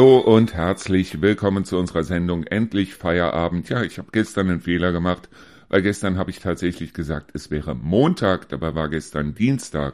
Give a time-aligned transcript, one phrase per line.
[0.00, 3.68] Hallo und herzlich willkommen zu unserer Sendung Endlich Feierabend.
[3.68, 5.28] Ja, ich habe gestern einen Fehler gemacht,
[5.68, 9.92] weil gestern habe ich tatsächlich gesagt, es wäre Montag, dabei war gestern Dienstag.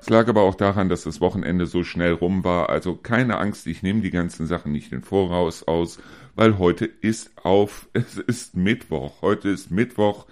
[0.00, 3.68] Es lag aber auch daran, dass das Wochenende so schnell rum war, also keine Angst,
[3.68, 6.00] ich nehme die ganzen Sachen nicht in Voraus aus,
[6.34, 10.26] weil heute ist auf, es ist Mittwoch, heute ist Mittwoch,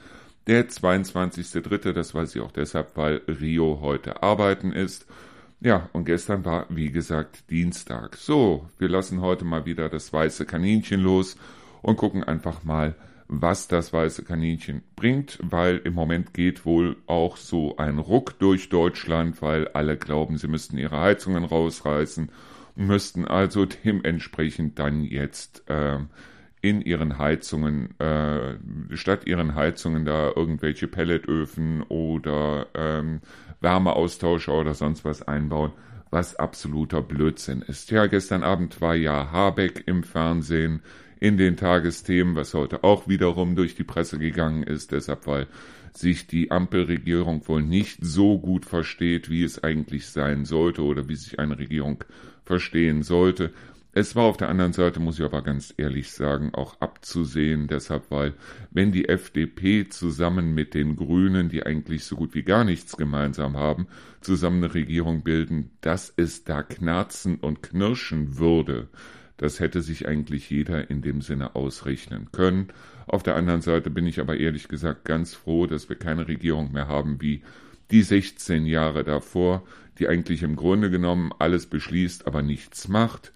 [0.48, 5.06] der 22.3., das weiß ich auch deshalb, weil Rio heute arbeiten ist.
[5.64, 8.16] Ja, und gestern war, wie gesagt, Dienstag.
[8.16, 11.36] So, wir lassen heute mal wieder das weiße Kaninchen los
[11.82, 12.96] und gucken einfach mal,
[13.28, 18.70] was das weiße Kaninchen bringt, weil im Moment geht wohl auch so ein Ruck durch
[18.70, 22.30] Deutschland, weil alle glauben, sie müssten ihre Heizungen rausreißen
[22.74, 25.98] müssten also dementsprechend dann jetzt äh,
[26.60, 28.56] in ihren Heizungen, äh,
[28.96, 33.20] statt ihren Heizungen da irgendwelche Pelletöfen oder ähm,
[33.62, 35.72] Wärmeaustauscher oder sonst was einbauen,
[36.10, 37.90] was absoluter Blödsinn ist.
[37.90, 40.82] Ja, gestern Abend war ja Habeck im Fernsehen
[41.20, 45.46] in den Tagesthemen, was heute auch wiederum durch die Presse gegangen ist, deshalb weil
[45.92, 51.16] sich die Ampelregierung wohl nicht so gut versteht, wie es eigentlich sein sollte oder wie
[51.16, 52.02] sich eine Regierung
[52.44, 53.52] verstehen sollte.
[53.94, 58.10] Es war auf der anderen Seite, muss ich aber ganz ehrlich sagen, auch abzusehen, deshalb,
[58.10, 58.32] weil
[58.70, 63.54] wenn die FDP zusammen mit den Grünen, die eigentlich so gut wie gar nichts gemeinsam
[63.58, 63.86] haben,
[64.22, 68.88] zusammen eine Regierung bilden, dass es da knarzen und knirschen würde,
[69.36, 72.68] das hätte sich eigentlich jeder in dem Sinne ausrechnen können.
[73.06, 76.72] Auf der anderen Seite bin ich aber ehrlich gesagt ganz froh, dass wir keine Regierung
[76.72, 77.42] mehr haben wie
[77.90, 79.64] die 16 Jahre davor,
[79.98, 83.32] die eigentlich im Grunde genommen alles beschließt, aber nichts macht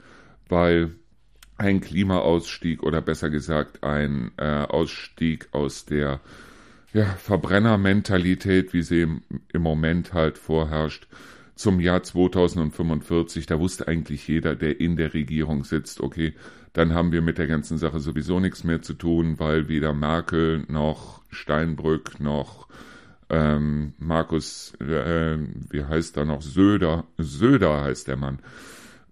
[0.49, 0.95] weil
[1.59, 6.21] ein Klimaausstieg oder besser gesagt ein äh, Ausstieg aus der
[6.93, 11.09] ja, Verbrennermentalität, wie sie im, im Moment halt vorherrscht,
[11.55, 16.35] zum Jahr 2045, da wusste eigentlich jeder, der in der Regierung sitzt, okay,
[16.75, 20.65] dann haben wir mit der ganzen Sache sowieso nichts mehr zu tun, weil weder Merkel
[20.69, 22.69] noch Steinbrück noch
[23.31, 25.39] ähm, Markus, äh,
[25.71, 28.39] wie heißt er noch, Söder, Söder heißt der Mann,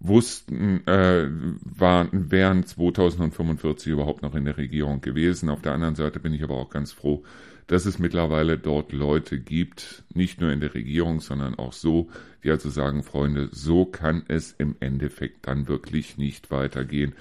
[0.06, 5.48] wussten, äh, waren, wären 2045 überhaupt noch in der Regierung gewesen.
[5.48, 7.24] Auf der anderen Seite bin ich aber auch ganz froh,
[7.66, 12.10] dass es mittlerweile dort Leute gibt, nicht nur in der Regierung, sondern auch so,
[12.42, 17.14] die also sagen, Freunde, so kann es im Endeffekt dann wirklich nicht weitergehen.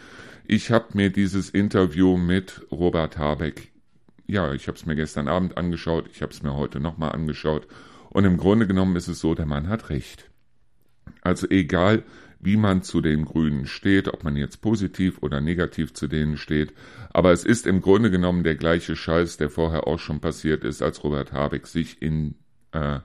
[0.45, 3.71] Ich habe mir dieses Interview mit Robert Habeck,
[4.27, 7.65] ja, ich habe es mir gestern Abend angeschaut, ich habe es mir heute nochmal angeschaut
[8.09, 10.29] und im Grunde genommen ist es so, der Mann hat recht.
[11.21, 12.03] Also egal,
[12.43, 16.73] wie man zu den Grünen steht, ob man jetzt positiv oder negativ zu denen steht.
[17.11, 20.81] Aber es ist im Grunde genommen der gleiche Scheiß, der vorher auch schon passiert ist,
[20.81, 22.35] als Robert Habeck sich in
[22.71, 22.99] äh,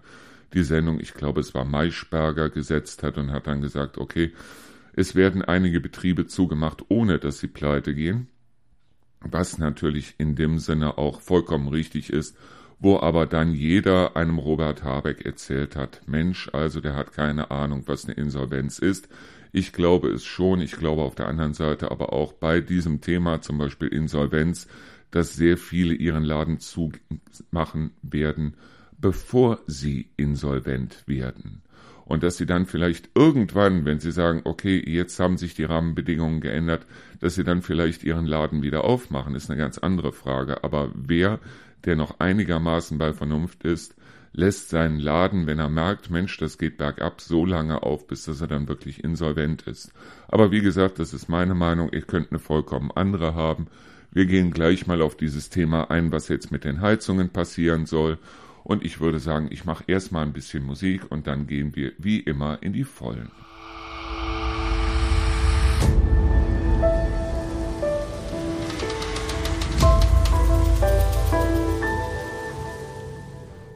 [0.54, 4.32] die Sendung, ich glaube es war Maischberger, gesetzt hat und hat dann gesagt, okay,
[4.94, 8.28] es werden einige Betriebe zugemacht, ohne dass sie pleite gehen.
[9.20, 12.36] Was natürlich in dem Sinne auch vollkommen richtig ist
[12.80, 17.82] wo aber dann jeder einem Robert Habeck erzählt hat, Mensch, also der hat keine Ahnung,
[17.86, 19.08] was eine Insolvenz ist.
[19.50, 23.40] Ich glaube es schon, ich glaube auf der anderen Seite aber auch bei diesem Thema,
[23.40, 24.68] zum Beispiel Insolvenz,
[25.10, 28.54] dass sehr viele ihren Laden zumachen werden,
[28.98, 31.62] bevor sie insolvent werden.
[32.04, 36.40] Und dass sie dann vielleicht irgendwann, wenn sie sagen, okay, jetzt haben sich die Rahmenbedingungen
[36.40, 36.86] geändert,
[37.20, 40.64] dass sie dann vielleicht ihren Laden wieder aufmachen, ist eine ganz andere Frage.
[40.64, 41.38] Aber wer
[41.84, 43.94] der noch einigermaßen bei Vernunft ist,
[44.32, 48.40] lässt seinen Laden, wenn er merkt, Mensch, das geht bergab, so lange auf, bis dass
[48.40, 49.92] er dann wirklich insolvent ist.
[50.28, 53.66] Aber wie gesagt, das ist meine Meinung, ihr könnt eine vollkommen andere haben.
[54.10, 58.18] Wir gehen gleich mal auf dieses Thema ein, was jetzt mit den Heizungen passieren soll.
[58.64, 62.20] Und ich würde sagen, ich mache erstmal ein bisschen Musik und dann gehen wir wie
[62.20, 63.30] immer in die Vollen.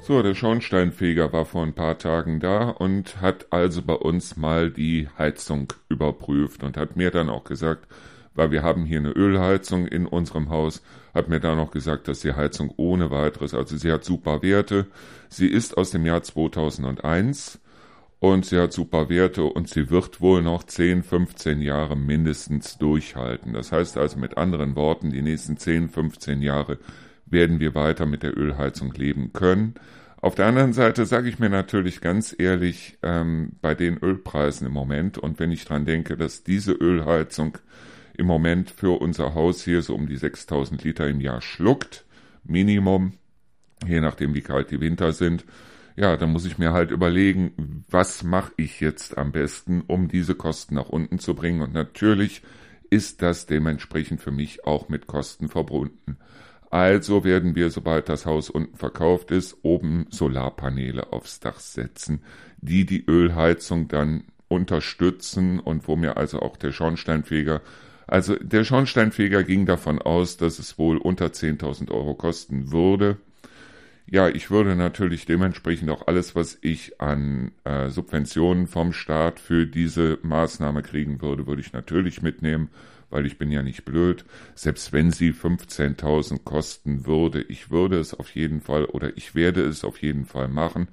[0.04, 4.68] So, der Schornsteinfeger war vor ein paar Tagen da und hat also bei uns mal
[4.72, 7.86] die Heizung überprüft und hat mir dann auch gesagt,
[8.34, 10.82] weil wir haben hier eine Ölheizung in unserem Haus,
[11.14, 14.88] hat mir dann auch gesagt, dass die Heizung ohne weiteres, also sie hat super Werte.
[15.28, 17.60] Sie ist aus dem Jahr 2001
[18.18, 23.52] und sie hat super Werte und sie wird wohl noch 10, 15 Jahre mindestens durchhalten.
[23.52, 26.78] Das heißt also mit anderen Worten, die nächsten 10, 15 Jahre
[27.32, 29.74] werden wir weiter mit der Ölheizung leben können.
[30.20, 34.72] Auf der anderen Seite sage ich mir natürlich ganz ehrlich, ähm, bei den Ölpreisen im
[34.72, 37.58] Moment und wenn ich dran denke, dass diese Ölheizung
[38.16, 42.04] im Moment für unser Haus hier so um die 6000 Liter im Jahr schluckt,
[42.44, 43.14] Minimum,
[43.86, 45.44] je nachdem wie kalt die Winter sind,
[45.96, 50.34] ja, dann muss ich mir halt überlegen, was mache ich jetzt am besten, um diese
[50.34, 51.62] Kosten nach unten zu bringen.
[51.62, 52.42] Und natürlich
[52.90, 56.16] ist das dementsprechend für mich auch mit Kosten verbunden.
[56.72, 62.22] Also werden wir, sobald das Haus unten verkauft ist, oben Solarpaneele aufs Dach setzen,
[62.62, 67.60] die die Ölheizung dann unterstützen und wo mir also auch der Schornsteinfeger,
[68.06, 73.18] also der Schornsteinfeger ging davon aus, dass es wohl unter 10.000 Euro kosten würde.
[74.06, 79.66] Ja, ich würde natürlich dementsprechend auch alles, was ich an äh, Subventionen vom Staat für
[79.66, 82.70] diese Maßnahme kriegen würde, würde ich natürlich mitnehmen,
[83.12, 84.24] weil ich bin ja nicht blöd.
[84.54, 89.62] Selbst wenn sie 15.000 kosten würde, ich würde es auf jeden Fall oder ich werde
[89.62, 90.88] es auf jeden Fall machen.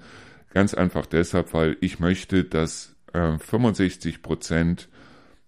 [0.54, 4.89] Ganz einfach deshalb, weil ich möchte, dass äh, 65 Prozent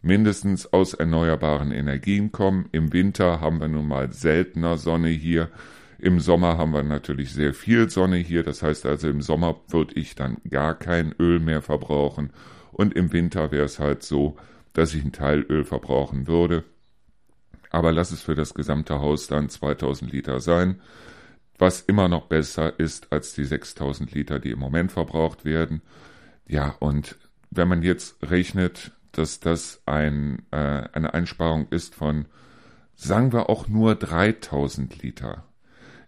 [0.01, 2.69] mindestens aus erneuerbaren Energien kommen.
[2.71, 5.49] Im Winter haben wir nun mal seltener Sonne hier.
[5.99, 8.43] Im Sommer haben wir natürlich sehr viel Sonne hier.
[8.43, 12.31] Das heißt also, im Sommer würde ich dann gar kein Öl mehr verbrauchen.
[12.71, 14.37] Und im Winter wäre es halt so,
[14.73, 16.63] dass ich einen Teil Öl verbrauchen würde.
[17.69, 20.81] Aber lass es für das gesamte Haus dann 2000 Liter sein,
[21.57, 25.81] was immer noch besser ist als die 6000 Liter, die im Moment verbraucht werden.
[26.47, 27.17] Ja, und
[27.49, 32.25] wenn man jetzt rechnet, dass das ein, äh, eine Einsparung ist von,
[32.95, 35.43] sagen wir auch nur 3000 Liter.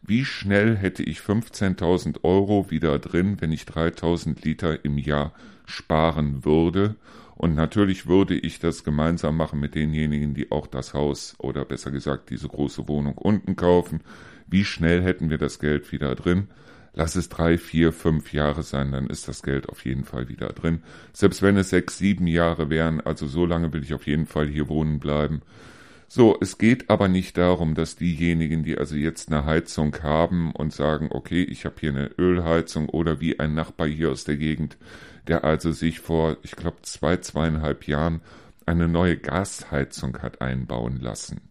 [0.02, 5.34] Wie schnell hätte ich 15.000 Euro wieder drin, wenn ich 3000 Liter im Jahr
[5.66, 6.96] sparen würde?
[7.36, 11.92] Und natürlich würde ich das gemeinsam machen mit denjenigen, die auch das Haus oder besser
[11.92, 14.02] gesagt diese große Wohnung unten kaufen.
[14.48, 16.48] Wie schnell hätten wir das Geld wieder drin?
[16.96, 20.50] Lass es drei, vier, fünf Jahre sein, dann ist das Geld auf jeden Fall wieder
[20.50, 20.84] drin.
[21.12, 24.48] Selbst wenn es sechs, sieben Jahre wären, also so lange will ich auf jeden Fall
[24.48, 25.42] hier wohnen bleiben.
[26.08, 30.72] So, es geht aber nicht darum, dass diejenigen, die also jetzt eine Heizung haben und
[30.72, 34.78] sagen, okay, ich habe hier eine Ölheizung oder wie ein Nachbar hier aus der Gegend,
[35.28, 38.22] der also sich vor, ich glaube, zwei, zweieinhalb Jahren
[38.66, 41.42] eine neue Gasheizung hat einbauen lassen.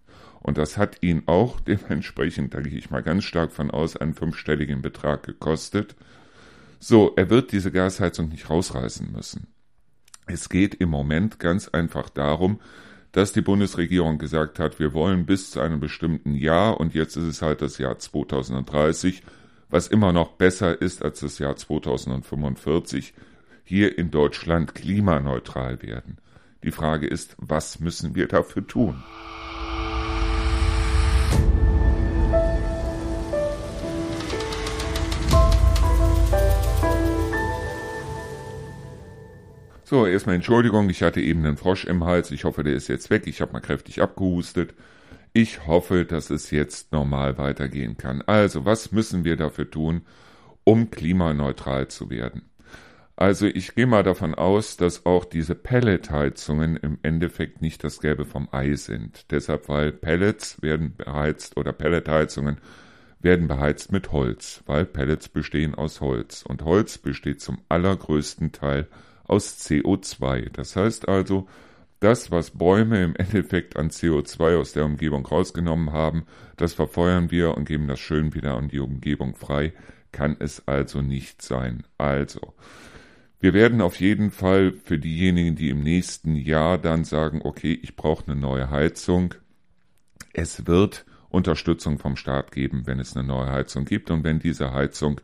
[0.40, 4.14] Und das hat ihn auch dementsprechend, da gehe ich mal ganz stark von aus, einen
[4.14, 5.94] fünfstelligen Betrag gekostet.
[6.78, 9.46] So, er wird diese Gasheizung nicht rausreißen müssen.
[10.26, 12.60] Es geht im Moment ganz einfach darum,
[13.12, 17.24] dass die Bundesregierung gesagt hat, wir wollen bis zu einem bestimmten Jahr und jetzt ist
[17.24, 19.22] es halt das Jahr 2030,
[19.68, 23.14] was immer noch besser ist als das Jahr 2045,
[23.72, 26.18] hier in Deutschland klimaneutral werden.
[26.62, 29.02] Die Frage ist, was müssen wir dafür tun?
[39.84, 42.30] So, erstmal Entschuldigung, ich hatte eben einen Frosch im Hals.
[42.30, 43.22] Ich hoffe, der ist jetzt weg.
[43.24, 44.74] Ich habe mal kräftig abgehustet.
[45.32, 48.20] Ich hoffe, dass es jetzt normal weitergehen kann.
[48.20, 50.02] Also, was müssen wir dafür tun,
[50.64, 52.51] um klimaneutral zu werden?
[53.16, 58.24] Also, ich gehe mal davon aus, dass auch diese Pelletheizungen im Endeffekt nicht das Gelbe
[58.24, 59.30] vom Ei sind.
[59.30, 62.58] Deshalb, weil Pellets werden beheizt oder Pelletheizungen
[63.20, 66.42] werden beheizt mit Holz, weil Pellets bestehen aus Holz.
[66.42, 70.50] Und Holz besteht zum allergrößten Teil aus aus CO2.
[70.52, 71.48] Das heißt also,
[72.00, 76.26] das, was Bäume im Endeffekt an CO2 aus der Umgebung rausgenommen haben,
[76.56, 79.72] das verfeuern wir und geben das schön wieder an die Umgebung frei,
[80.10, 81.84] kann es also nicht sein.
[81.96, 82.54] Also,
[83.42, 87.96] wir werden auf jeden Fall für diejenigen, die im nächsten Jahr dann sagen, okay, ich
[87.96, 89.34] brauche eine neue Heizung,
[90.32, 94.72] es wird Unterstützung vom Staat geben, wenn es eine neue Heizung gibt und wenn diese
[94.72, 95.20] Heizung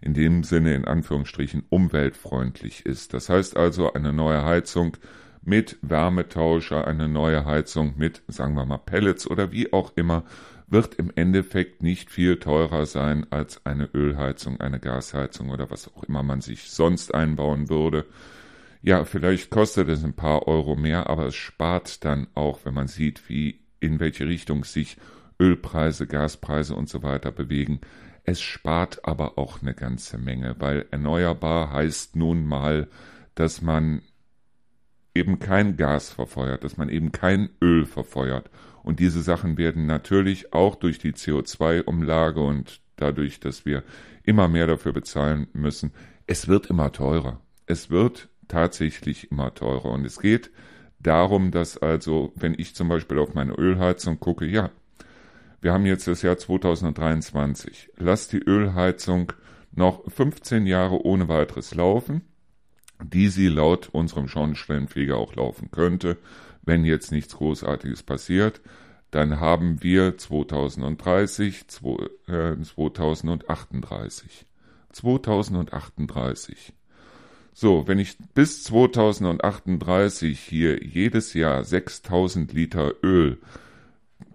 [0.00, 3.14] in dem Sinne in Anführungsstrichen umweltfreundlich ist.
[3.14, 4.96] Das heißt also eine neue Heizung
[5.42, 10.24] mit Wärmetauscher, eine neue Heizung mit, sagen wir mal, Pellets oder wie auch immer,
[10.70, 16.04] wird im Endeffekt nicht viel teurer sein als eine Ölheizung, eine Gasheizung oder was auch
[16.04, 18.06] immer man sich sonst einbauen würde.
[18.82, 22.88] Ja, vielleicht kostet es ein paar Euro mehr, aber es spart dann auch, wenn man
[22.88, 24.96] sieht, wie in welche Richtung sich
[25.38, 27.80] Ölpreise, Gaspreise und so weiter bewegen,
[28.24, 32.88] es spart aber auch eine ganze Menge, weil erneuerbar heißt nun mal,
[33.34, 34.02] dass man
[35.14, 38.50] eben kein Gas verfeuert, dass man eben kein Öl verfeuert.
[38.82, 43.82] Und diese Sachen werden natürlich auch durch die CO2-Umlage und dadurch, dass wir
[44.24, 45.92] immer mehr dafür bezahlen müssen,
[46.26, 47.40] es wird immer teurer.
[47.66, 49.90] Es wird tatsächlich immer teurer.
[49.90, 50.50] Und es geht
[50.98, 54.70] darum, dass also, wenn ich zum Beispiel auf meine Ölheizung gucke, ja,
[55.60, 57.90] wir haben jetzt das Jahr 2023.
[57.96, 59.32] Lass die Ölheizung
[59.72, 62.22] noch 15 Jahre ohne weiteres laufen,
[63.02, 66.16] die sie laut unserem Schornsteinfeger auch laufen könnte,
[66.70, 68.60] wenn jetzt nichts Großartiges passiert.
[69.10, 74.46] Dann haben wir 2030, 2038.
[74.92, 76.72] 2038.
[77.52, 83.40] So, wenn ich bis 2038 hier jedes Jahr 6000 Liter Öl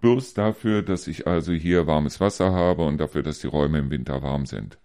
[0.02, 3.88] bloß dafür, dass ich also hier warmes Wasser habe und dafür, dass die Räume im
[3.90, 4.76] Winter warm sind.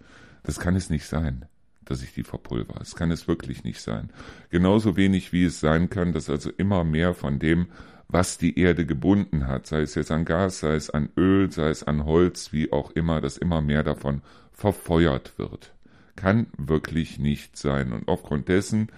[0.44, 1.44] Das kann es nicht sein,
[1.92, 2.76] dass ich die verpulver.
[2.80, 4.10] Das kann es wirklich nicht sein.
[4.50, 7.68] Genauso wenig wie es sein kann, dass also immer mehr von dem,
[8.08, 11.70] was die Erde gebunden hat, sei es jetzt an Gas, sei es an Öl, sei
[11.70, 14.22] es an Holz, wie auch immer, dass immer mehr davon
[14.54, 15.74] verfeuert wird.
[16.16, 17.92] Kann wirklich nicht sein.
[17.92, 18.90] Und aufgrund dessen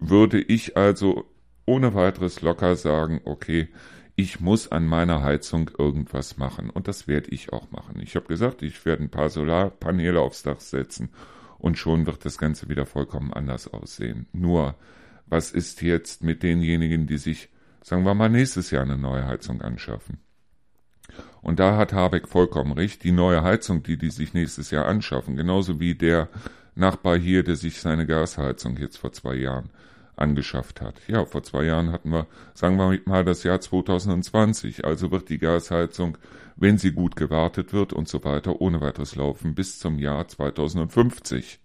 [0.00, 1.24] würde ich also
[1.66, 3.68] ohne weiteres locker sagen, okay,
[4.16, 6.70] ich muss an meiner Heizung irgendwas machen.
[6.70, 8.00] Und das werde ich auch machen.
[8.02, 11.10] Ich habe gesagt, ich werde ein paar Solarpaneele aufs Dach setzen
[11.62, 14.26] und schon wird das Ganze wieder vollkommen anders aussehen.
[14.32, 14.74] Nur,
[15.26, 17.50] was ist jetzt mit denjenigen, die sich,
[17.82, 20.18] sagen wir mal, nächstes Jahr eine neue Heizung anschaffen?
[21.40, 23.04] Und da hat Habeck vollkommen recht.
[23.04, 26.28] Die neue Heizung, die die sich nächstes Jahr anschaffen, genauso wie der
[26.74, 29.70] Nachbar hier, der sich seine Gasheizung jetzt vor zwei Jahren
[30.16, 31.00] angeschafft hat.
[31.08, 34.84] Ja, vor zwei Jahren hatten wir, sagen wir mal, das Jahr 2020.
[34.84, 36.18] Also wird die Gasheizung,
[36.56, 41.60] wenn sie gut gewartet wird und so weiter, ohne weiteres laufen bis zum Jahr 2050.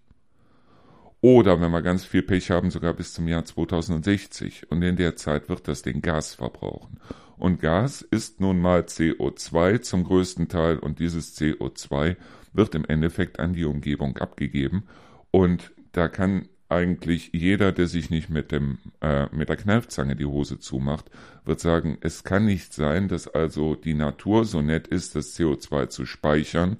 [1.20, 4.70] Oder, wenn wir ganz viel Pech haben, sogar bis zum Jahr 2060.
[4.70, 7.00] Und in der Zeit wird das den Gas verbrauchen.
[7.36, 12.16] Und Gas ist nun mal CO2 zum größten Teil und dieses CO2
[12.52, 14.84] wird im Endeffekt an die Umgebung abgegeben.
[15.30, 20.26] Und da kann eigentlich jeder, der sich nicht mit dem äh, mit der Kneifzange die
[20.26, 21.06] Hose zumacht,
[21.44, 25.88] wird sagen, es kann nicht sein, dass also die Natur so nett ist, das CO2
[25.88, 26.76] zu speichern,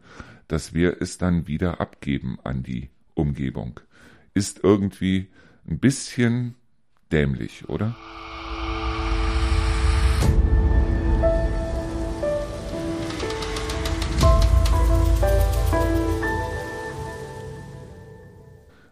[0.46, 3.80] dass wir es dann wieder abgeben an die Umgebung.
[4.34, 5.28] Ist irgendwie
[5.66, 6.54] ein bisschen
[7.10, 7.96] dämlich, oder?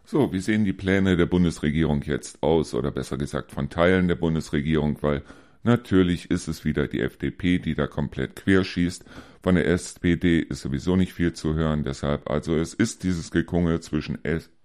[0.08, 4.14] So, wie sehen die Pläne der Bundesregierung jetzt aus, oder besser gesagt von Teilen der
[4.14, 5.22] Bundesregierung, weil
[5.64, 9.04] natürlich ist es wieder die FDP, die da komplett querschießt.
[9.42, 13.80] Von der SPD ist sowieso nicht viel zu hören, deshalb also es ist dieses Gekungel
[13.80, 14.18] zwischen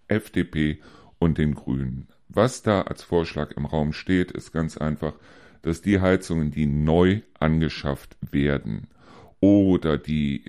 [0.08, 0.80] FDP
[1.18, 2.08] und den Grünen.
[2.30, 5.16] Was da als Vorschlag im Raum steht, ist ganz einfach,
[5.64, 8.90] dass die Heizungen, die neu angeschafft werden
[9.40, 10.44] oder die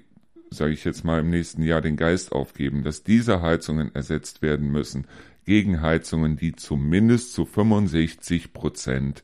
[0.52, 4.70] sage ich jetzt mal, im nächsten Jahr den Geist aufgeben, dass diese Heizungen ersetzt werden
[4.70, 5.06] müssen
[5.44, 9.22] gegen Heizungen, die zumindest zu 65 Prozent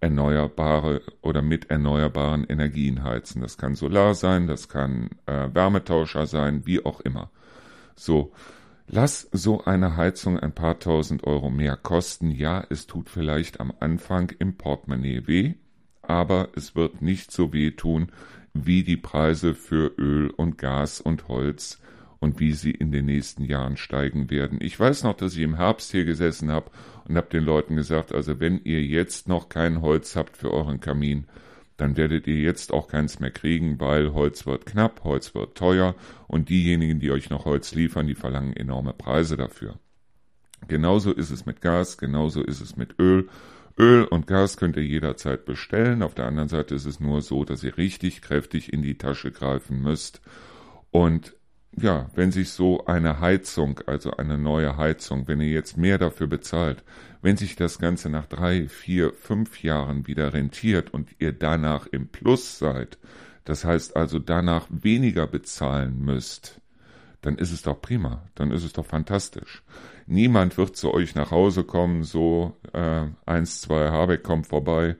[0.00, 3.40] erneuerbare oder mit erneuerbaren Energien heizen.
[3.40, 7.30] Das kann Solar sein, das kann äh, Wärmetauscher sein, wie auch immer.
[7.94, 8.32] So,
[8.88, 12.30] lass so eine Heizung ein paar tausend Euro mehr kosten.
[12.30, 15.54] Ja, es tut vielleicht am Anfang im Portemonnaie weh,
[16.02, 18.10] aber es wird nicht so weh tun,
[18.54, 21.80] wie die Preise für Öl und Gas und Holz
[22.20, 24.58] und wie sie in den nächsten Jahren steigen werden.
[24.60, 26.70] Ich weiß noch, dass ich im Herbst hier gesessen habe
[27.08, 30.80] und habe den Leuten gesagt, also wenn ihr jetzt noch kein Holz habt für euren
[30.80, 31.26] Kamin,
[31.76, 35.96] dann werdet ihr jetzt auch keins mehr kriegen, weil Holz wird knapp, Holz wird teuer
[36.28, 39.78] und diejenigen, die euch noch Holz liefern, die verlangen enorme Preise dafür.
[40.68, 43.28] Genauso ist es mit Gas, genauso ist es mit Öl
[43.78, 46.02] Öl und Gas könnt ihr jederzeit bestellen.
[46.02, 49.30] Auf der anderen Seite ist es nur so, dass ihr richtig kräftig in die Tasche
[49.30, 50.20] greifen müsst.
[50.90, 51.34] Und
[51.74, 56.26] ja, wenn sich so eine Heizung, also eine neue Heizung, wenn ihr jetzt mehr dafür
[56.26, 56.84] bezahlt,
[57.22, 62.08] wenn sich das Ganze nach drei, vier, fünf Jahren wieder rentiert und ihr danach im
[62.08, 62.98] Plus seid,
[63.44, 66.60] das heißt also danach weniger bezahlen müsst,
[67.22, 69.62] dann ist es doch prima, dann ist es doch fantastisch.
[70.06, 74.96] Niemand wird zu euch nach Hause kommen, so äh, eins, zwei Habeck kommt vorbei.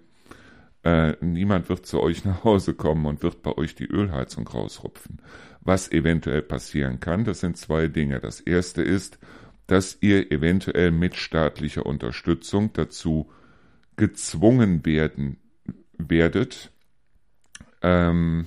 [0.85, 5.21] Äh, niemand wird zu euch nach Hause kommen und wird bei euch die Ölheizung rausrupfen.
[5.61, 8.21] Was eventuell passieren kann, das sind zwei Dinge.
[8.21, 9.19] Das erste ist,
[9.69, 13.31] dass ihr eventuell mit staatlicher Unterstützung dazu
[13.97, 15.39] gezwungen werden
[15.97, 16.73] werdet,
[17.81, 18.47] ähm,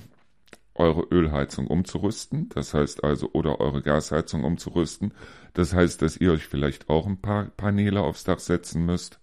[0.74, 5.12] eure Ölheizung umzurüsten, das heißt also, oder eure Gasheizung umzurüsten.
[5.56, 9.20] Das heißt, dass ihr euch vielleicht auch ein paar Paneele aufs Dach setzen müsst,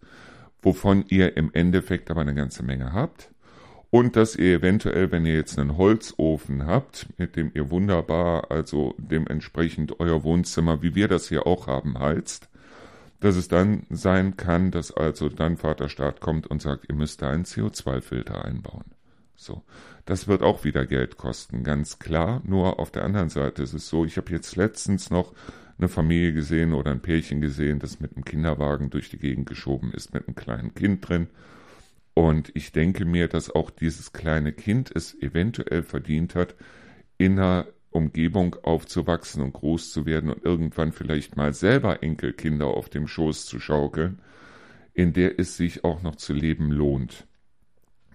[0.64, 3.30] wovon ihr im Endeffekt aber eine ganze Menge habt.
[3.92, 8.96] Und dass ihr eventuell, wenn ihr jetzt einen Holzofen habt, mit dem ihr wunderbar, also
[8.98, 12.50] dementsprechend euer Wohnzimmer, wie wir das hier auch haben, heizt,
[13.20, 17.30] dass es dann sein kann, dass also dann Vaterstaat kommt und sagt, ihr müsst da
[17.30, 18.86] einen CO2-Filter einbauen.
[19.36, 19.62] So.
[20.06, 22.42] Das wird auch wieder Geld kosten, ganz klar.
[22.44, 25.32] Nur auf der anderen Seite ist es so, ich habe jetzt letztens noch
[25.78, 29.92] eine Familie gesehen oder ein Pärchen gesehen, das mit einem Kinderwagen durch die Gegend geschoben
[29.92, 31.28] ist, mit einem kleinen Kind drin.
[32.14, 36.56] Und ich denke mir, dass auch dieses kleine Kind es eventuell verdient hat,
[37.18, 42.90] in einer Umgebung aufzuwachsen und groß zu werden und irgendwann vielleicht mal selber Enkelkinder auf
[42.90, 44.20] dem Schoß zu schaukeln,
[44.94, 47.28] in der es sich auch noch zu leben lohnt.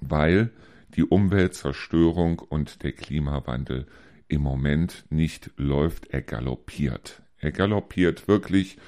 [0.00, 0.50] Weil
[0.94, 3.86] die Umweltzerstörung und der Klimawandel
[4.28, 7.22] im Moment nicht läuft, er galoppiert.
[7.40, 8.78] Er galoppiert wirklich.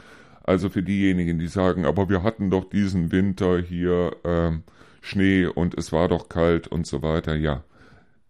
[0.43, 4.51] Also für diejenigen, die sagen, aber wir hatten doch diesen Winter hier äh,
[5.01, 7.35] Schnee und es war doch kalt und so weiter.
[7.37, 7.65] Ja,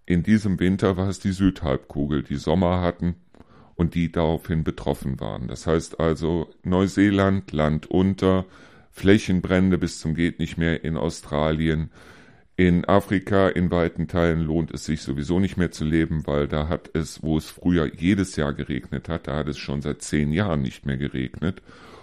[0.07, 3.15] in diesem Winter war es die Südhalbkugel, die Sommer hatten
[3.77, 5.49] und die daraufhin betroffen waren.
[5.49, 8.45] Das heißt also Neuseeland, Land unter,
[8.91, 11.91] Flächenbrände bis zum geht nicht mehr in Australien,
[12.61, 16.69] in Afrika in weiten Teilen lohnt es sich sowieso nicht mehr zu leben, weil da
[16.69, 20.31] hat es, wo es früher jedes Jahr geregnet hat, da hat es schon seit zehn
[20.31, 21.63] Jahren nicht mehr geregnet.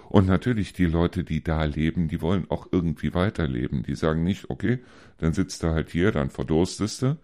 [0.10, 3.84] Und natürlich die Leute, die da leben, die wollen auch irgendwie weiterleben.
[3.84, 4.80] Die sagen nicht, okay,
[5.20, 7.18] dann sitzt du halt hier, dann verdurstest du,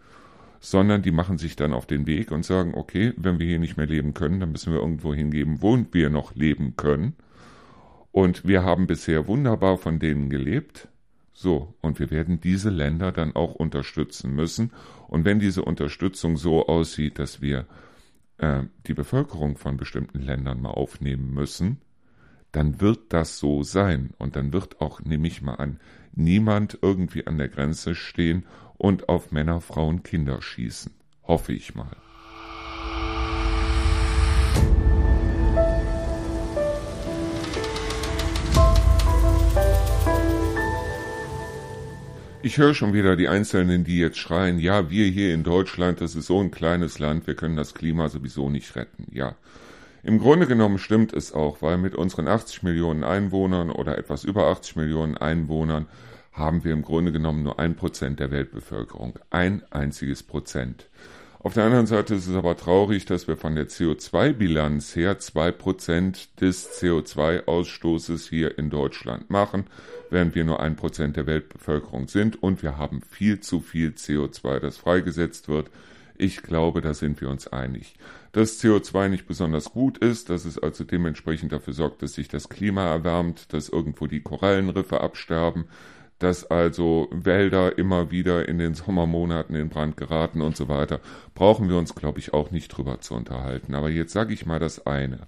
[0.59, 3.77] sondern die machen sich dann auf den Weg und sagen, okay, wenn wir hier nicht
[3.77, 7.15] mehr leben können, dann müssen wir irgendwo hingeben, wo wir noch leben können.
[8.11, 10.87] Und wir haben bisher wunderbar von denen gelebt.
[11.33, 14.71] So, und wir werden diese Länder dann auch unterstützen müssen.
[15.07, 17.65] Und wenn diese Unterstützung so aussieht, dass wir
[18.37, 21.81] äh, die Bevölkerung von bestimmten Ländern mal aufnehmen müssen,
[22.51, 24.11] dann wird das so sein.
[24.19, 25.79] Und dann wird auch, nehme ich mal an,
[26.13, 28.45] niemand irgendwie an der Grenze stehen
[28.77, 30.93] und auf Männer, Frauen, Kinder schießen.
[31.23, 32.02] Hoffe ich mal.
[42.45, 46.13] Ich höre schon wieder die Einzelnen, die jetzt schreien, ja, wir hier in Deutschland, das
[46.13, 49.07] ist so ein kleines Land, wir können das Klima sowieso nicht retten.
[49.11, 49.35] Ja,
[50.03, 54.47] im Grunde genommen stimmt es auch, weil mit unseren 80 Millionen Einwohnern oder etwas über
[54.47, 55.85] 80 Millionen Einwohnern
[56.33, 59.19] haben wir im Grunde genommen nur ein Prozent der Weltbevölkerung.
[59.29, 60.89] Ein einziges Prozent.
[61.45, 65.51] Auf der anderen Seite ist es aber traurig, dass wir von der CO2-Bilanz her zwei
[65.51, 69.65] Prozent des CO2-Ausstoßes hier in Deutschland machen,
[70.09, 74.59] während wir nur ein Prozent der Weltbevölkerung sind und wir haben viel zu viel CO2,
[74.59, 75.69] das freigesetzt wird.
[76.17, 77.95] Ich glaube, da sind wir uns einig.
[78.31, 82.47] Dass CO2 nicht besonders gut ist, dass es also dementsprechend dafür sorgt, dass sich das
[82.47, 85.65] Klima erwärmt, dass irgendwo die Korallenriffe absterben,
[86.23, 90.99] dass also Wälder immer wieder in den Sommermonaten in Brand geraten und so weiter,
[91.35, 93.75] brauchen wir uns, glaube ich, auch nicht drüber zu unterhalten.
[93.75, 95.27] Aber jetzt sage ich mal das eine.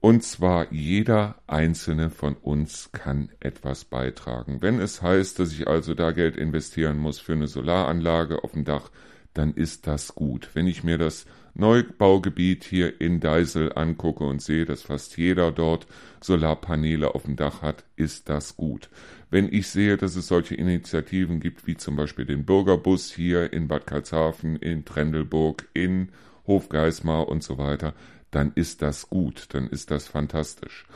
[0.00, 4.62] Und zwar jeder einzelne von uns kann etwas beitragen.
[4.62, 8.64] Wenn es heißt, dass ich also da Geld investieren muss für eine Solaranlage auf dem
[8.64, 8.90] Dach,
[9.38, 10.50] dann ist das gut.
[10.54, 11.24] Wenn ich mir das
[11.54, 15.86] Neubaugebiet hier in Deisel angucke und sehe, dass fast jeder dort
[16.20, 18.90] Solarpaneele auf dem Dach hat, ist das gut.
[19.30, 23.68] Wenn ich sehe, dass es solche Initiativen gibt, wie zum Beispiel den Bürgerbus hier in
[23.68, 26.08] Bad Karlshafen, in Trendelburg, in
[26.46, 27.94] Hofgeismar und so weiter,
[28.32, 30.86] dann ist das gut, dann ist das fantastisch.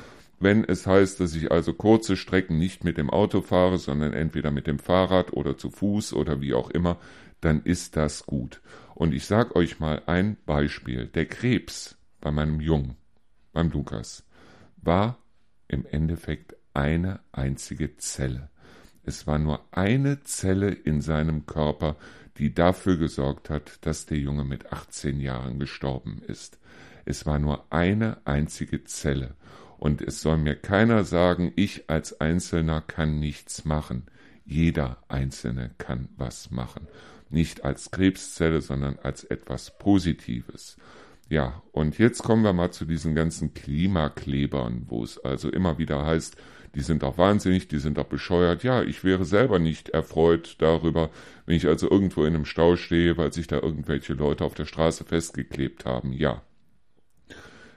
[0.43, 4.51] Wenn es heißt, dass ich also kurze Strecken nicht mit dem Auto fahre, sondern entweder
[4.51, 6.99] mit dem Fahrrad oder zu Fuß oder wie auch immer,
[7.43, 8.63] dann ist das gut.
[8.95, 11.07] Und ich sag euch mal ein Beispiel.
[11.07, 12.97] Der Krebs bei meinem Jungen,
[13.53, 14.25] beim Lukas,
[14.77, 15.19] war
[15.69, 18.49] im Endeffekt eine einzige Zelle.
[19.05, 21.97] Es war nur eine Zelle in seinem Körper,
[22.39, 26.59] die dafür gesorgt hat, dass der Junge mit 18 Jahren gestorben ist.
[27.05, 29.35] Es war nur eine einzige Zelle.
[29.79, 34.05] Und es soll mir keiner sagen, ich als Einzelner kann nichts machen.
[34.45, 36.87] Jeder Einzelne kann was machen.
[37.33, 40.77] Nicht als Krebszelle, sondern als etwas Positives.
[41.31, 46.05] Ja, und jetzt kommen wir mal zu diesen ganzen Klimaklebern, wo es also immer wieder
[46.05, 46.37] heißt,
[46.75, 48.65] die sind auch wahnsinnig, die sind auch bescheuert.
[48.65, 51.09] Ja, ich wäre selber nicht erfreut darüber,
[51.47, 54.67] wenn ich also irgendwo in einem Stau stehe, weil sich da irgendwelche Leute auf der
[54.67, 56.13] Straße festgeklebt haben.
[56.13, 56.43] Ja.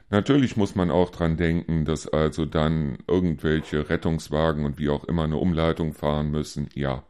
[0.09, 5.23] Natürlich muss man auch dran denken, dass also dann irgendwelche Rettungswagen und wie auch immer
[5.23, 6.67] eine Umleitung fahren müssen.
[6.73, 7.03] Ja,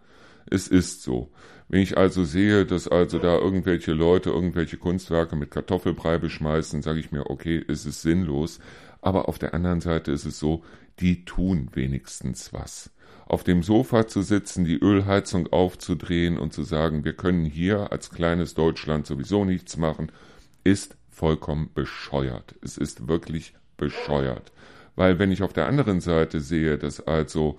[0.50, 1.32] es ist so.
[1.68, 7.00] Wenn ich also sehe, dass also da irgendwelche Leute irgendwelche Kunstwerke mit Kartoffelbrei beschmeißen, sage
[7.00, 8.60] ich mir, okay, es ist sinnlos.
[9.02, 10.64] Aber auf der anderen Seite ist es so,
[11.00, 12.92] die tun wenigstens was.
[13.28, 18.12] Auf dem Sofa zu sitzen, die Ölheizung aufzudrehen und zu sagen, wir können hier als
[18.12, 20.12] kleines Deutschland sowieso nichts machen,
[20.64, 22.56] ist vollkommen bescheuert.
[22.62, 24.52] Es ist wirklich bescheuert.
[24.96, 27.58] Weil wenn ich auf der anderen Seite sehe, dass also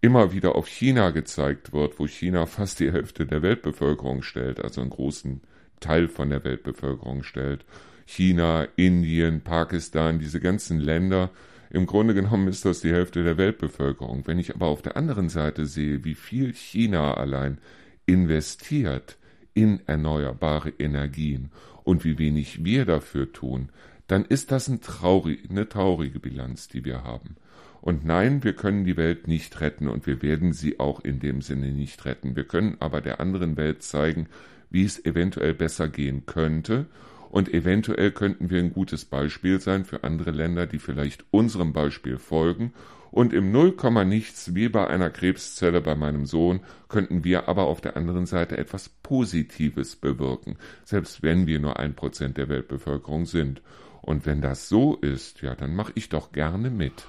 [0.00, 4.80] immer wieder auf China gezeigt wird, wo China fast die Hälfte der Weltbevölkerung stellt, also
[4.80, 5.40] einen großen
[5.80, 7.64] Teil von der Weltbevölkerung stellt,
[8.06, 11.30] China, Indien, Pakistan, diese ganzen Länder,
[11.70, 14.26] im Grunde genommen ist das die Hälfte der Weltbevölkerung.
[14.26, 17.58] Wenn ich aber auf der anderen Seite sehe, wie viel China allein
[18.06, 19.16] investiert
[19.52, 21.50] in erneuerbare Energien
[21.82, 23.70] und wie wenig wir dafür tun,
[24.06, 27.36] dann ist das ein traurig, eine traurige Bilanz, die wir haben.
[27.80, 31.40] Und nein, wir können die Welt nicht retten und wir werden sie auch in dem
[31.40, 32.34] Sinne nicht retten.
[32.34, 34.28] Wir können aber der anderen Welt zeigen,
[34.70, 36.86] wie es eventuell besser gehen könnte
[37.30, 42.18] und eventuell könnten wir ein gutes Beispiel sein für andere Länder, die vielleicht unserem Beispiel
[42.18, 42.72] folgen
[43.10, 47.80] und im Nullkomma nichts wie bei einer Krebszelle bei meinem Sohn könnten wir aber auf
[47.80, 53.62] der anderen Seite etwas Positives bewirken, selbst wenn wir nur ein Prozent der Weltbevölkerung sind.
[54.02, 57.06] Und wenn das so ist, ja, dann mache ich doch gerne mit.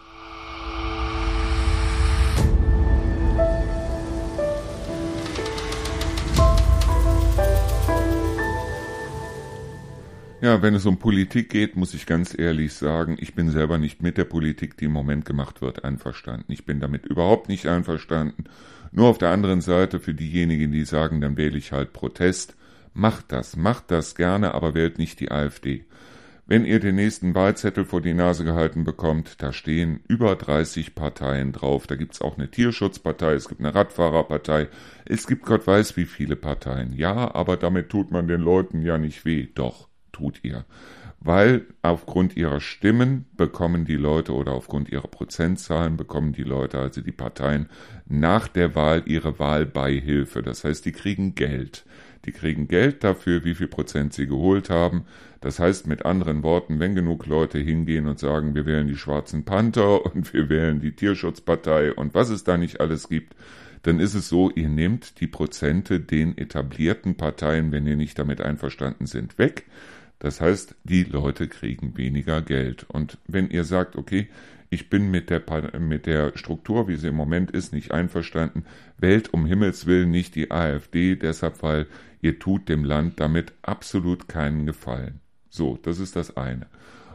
[10.48, 14.02] Ja, wenn es um Politik geht, muss ich ganz ehrlich sagen, ich bin selber nicht
[14.02, 16.54] mit der Politik, die im Moment gemacht wird, einverstanden.
[16.54, 18.46] Ich bin damit überhaupt nicht einverstanden.
[18.94, 22.56] Nur auf der anderen Seite für diejenigen, die sagen, dann wähle ich halt Protest.
[22.94, 25.84] Macht das, macht das gerne, aber wählt nicht die AfD.
[26.46, 31.52] Wenn ihr den nächsten Wahlzettel vor die Nase gehalten bekommt, da stehen über 30 Parteien
[31.52, 31.88] drauf.
[31.88, 34.70] Da gibt's auch eine Tierschutzpartei, es gibt eine Radfahrerpartei,
[35.04, 36.94] es gibt Gott weiß wie viele Parteien.
[36.94, 39.50] Ja, aber damit tut man den Leuten ja nicht weh.
[39.54, 40.66] Doch tut ihr.
[41.20, 47.02] Weil aufgrund ihrer Stimmen bekommen die Leute oder aufgrund ihrer Prozentzahlen bekommen die Leute, also
[47.02, 47.70] die Parteien,
[48.08, 50.44] nach der Wahl ihre Wahlbeihilfe.
[50.44, 51.86] Das heißt, die kriegen Geld.
[52.26, 55.06] Die kriegen Geld dafür, wie viel Prozent sie geholt haben.
[55.42, 59.44] Das heißt mit anderen Worten, wenn genug Leute hingehen und sagen, wir wählen die Schwarzen
[59.46, 63.36] Panther und wir wählen die Tierschutzpartei und was es da nicht alles gibt,
[63.84, 68.42] dann ist es so, ihr nehmt die Prozente den etablierten Parteien, wenn ihr nicht damit
[68.42, 69.66] einverstanden sind, weg.
[70.20, 72.86] Das heißt, die Leute kriegen weniger Geld.
[72.90, 74.28] Und wenn ihr sagt, okay,
[74.70, 75.44] ich bin mit der,
[75.80, 78.66] mit der Struktur, wie sie im Moment ist, nicht einverstanden,
[78.98, 81.88] wählt um Himmels Willen nicht die AfD, deshalb, weil
[82.22, 85.22] ihr tut dem Land damit absolut keinen Gefallen.
[85.50, 86.68] So, das ist das eine.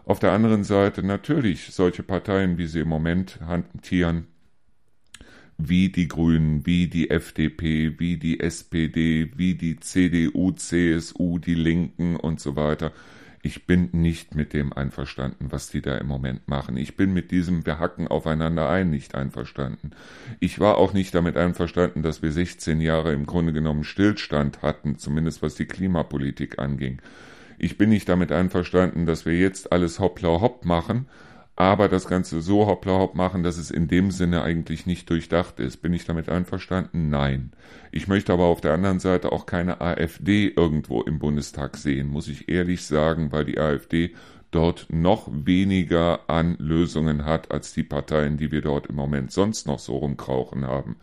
[0.05, 4.27] Auf der anderen Seite natürlich solche Parteien, wie sie im Moment hantieren,
[5.69, 12.17] wie die Grünen, wie die FDP, wie die SPD, wie die CDU, CSU, die Linken
[12.17, 12.93] und so weiter.
[13.45, 16.77] Ich bin nicht mit dem einverstanden, was die da im Moment machen.
[16.77, 19.91] Ich bin mit diesem Wir hacken aufeinander ein nicht einverstanden.
[20.39, 24.97] Ich war auch nicht damit einverstanden, dass wir 16 Jahre im Grunde genommen Stillstand hatten,
[24.97, 27.03] zumindest was die Klimapolitik anging.
[27.59, 31.07] Ich bin nicht damit einverstanden, dass wir jetzt alles hoppla hopp machen,
[31.55, 35.61] aber das Ganze so hoppla hopp machen, dass es in dem Sinne eigentlich nicht durchdacht
[35.61, 35.83] ist.
[35.83, 37.11] Bin ich damit einverstanden?
[37.11, 37.53] Nein.
[37.91, 42.29] Ich möchte aber auf der anderen Seite auch keine AfD irgendwo im Bundestag sehen, muss
[42.29, 44.15] ich ehrlich sagen, weil die AfD
[44.51, 49.67] dort noch weniger an Lösungen hat als die Parteien, die wir dort im Moment sonst
[49.67, 50.97] noch so rumkrauchen haben.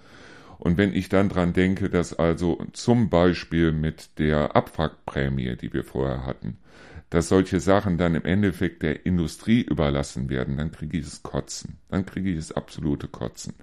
[0.57, 5.83] Und wenn ich dann dran denke, dass also zum Beispiel mit der Abwrackprämie, die wir
[5.83, 6.57] vorher hatten,
[7.09, 11.77] dass solche Sachen dann im Endeffekt der Industrie überlassen werden, dann kriege ich es Kotzen.
[11.89, 13.55] Dann kriege ich es absolute Kotzen.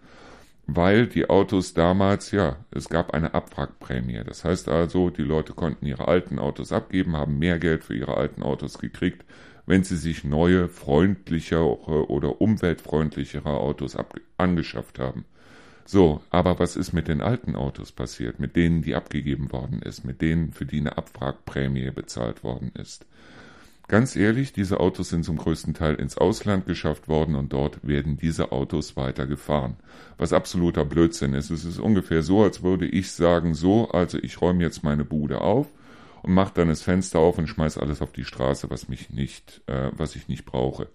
[0.67, 4.23] Weil die Autos damals, ja, es gab eine Abwrackprämie.
[4.27, 8.17] Das heißt also, die Leute konnten ihre alten Autos abgeben, haben mehr Geld für ihre
[8.17, 9.25] alten Autos gekriegt,
[9.65, 13.97] wenn sie sich neue, freundlichere oder umweltfreundlichere Autos
[14.37, 15.25] angeschafft haben.
[15.85, 20.05] So, aber was ist mit den alten Autos passiert, mit denen, die abgegeben worden ist,
[20.05, 23.07] mit denen, für die eine Abwrackprämie bezahlt worden ist?
[23.89, 28.17] Ganz ehrlich, diese Autos sind zum größten Teil ins Ausland geschafft worden und dort werden
[28.17, 29.77] diese Autos weiter gefahren.
[30.19, 31.51] Was absoluter Blödsinn ist.
[31.51, 35.41] Es ist ungefähr so, als würde ich sagen, so, also ich räume jetzt meine Bude
[35.41, 35.69] auf
[36.23, 39.63] und mache dann das Fenster auf und schmeiß alles auf die Straße, was mich nicht,
[39.67, 40.89] äh, was ich nicht brauche.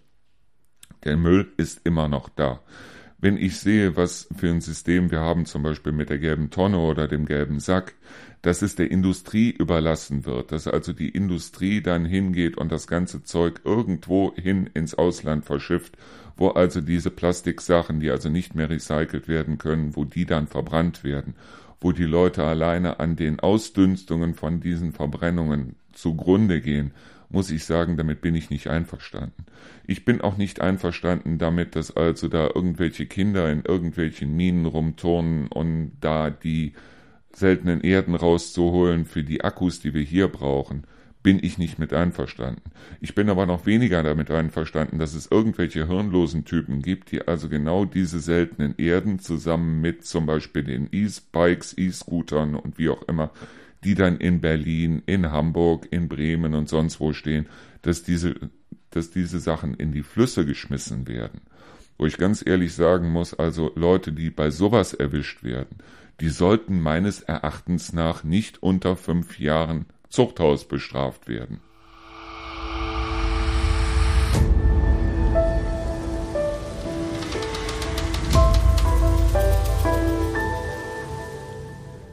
[1.05, 2.59] Der Müll ist immer noch da.
[3.17, 6.79] Wenn ich sehe, was für ein System wir haben, zum Beispiel mit der gelben Tonne
[6.79, 7.93] oder dem gelben Sack,
[8.41, 13.23] dass es der Industrie überlassen wird, dass also die Industrie dann hingeht und das ganze
[13.23, 15.97] Zeug irgendwo hin ins Ausland verschifft,
[16.37, 21.03] wo also diese Plastiksachen, die also nicht mehr recycelt werden können, wo die dann verbrannt
[21.03, 21.35] werden,
[21.79, 26.91] wo die Leute alleine an den Ausdünstungen von diesen Verbrennungen zugrunde gehen,
[27.29, 29.45] muss ich sagen, damit bin ich nicht einverstanden.
[29.87, 35.47] Ich bin auch nicht einverstanden damit, dass also da irgendwelche Kinder in irgendwelchen Minen rumturnen
[35.47, 36.73] und da die
[37.35, 40.83] seltenen Erden rauszuholen für die Akkus, die wir hier brauchen,
[41.23, 42.71] bin ich nicht mit einverstanden.
[42.99, 47.47] Ich bin aber noch weniger damit einverstanden, dass es irgendwelche hirnlosen Typen gibt, die also
[47.47, 53.31] genau diese seltenen Erden zusammen mit zum Beispiel den E-Bikes, E-Scootern und wie auch immer,
[53.83, 57.47] die dann in Berlin, in Hamburg, in Bremen und sonst wo stehen,
[57.81, 58.35] dass diese,
[58.89, 61.41] dass diese Sachen in die Flüsse geschmissen werden.
[61.97, 65.77] Wo ich ganz ehrlich sagen muss, also Leute, die bei sowas erwischt werden,
[66.21, 71.59] die sollten meines Erachtens nach nicht unter fünf Jahren Zuchthaus bestraft werden.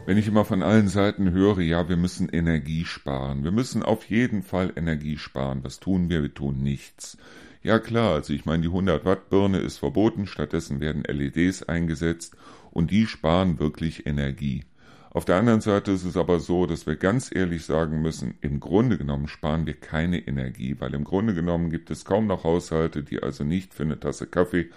[0.06, 4.08] wenn ich immer von allen Seiten höre, ja, wir müssen Energie sparen, wir müssen auf
[4.08, 6.22] jeden Fall Energie sparen, was tun wir?
[6.22, 7.18] Wir tun nichts.
[7.62, 12.38] Ja klar, also ich meine, die 100 Watt Birne ist verboten, stattdessen werden LEDs eingesetzt
[12.70, 14.64] und die sparen wirklich Energie.
[15.10, 18.60] Auf der anderen Seite ist es aber so, dass wir ganz ehrlich sagen müssen, im
[18.60, 23.02] Grunde genommen sparen wir keine Energie, weil im Grunde genommen gibt es kaum noch Haushalte,
[23.02, 24.68] die also nicht für eine Tasse Kaffee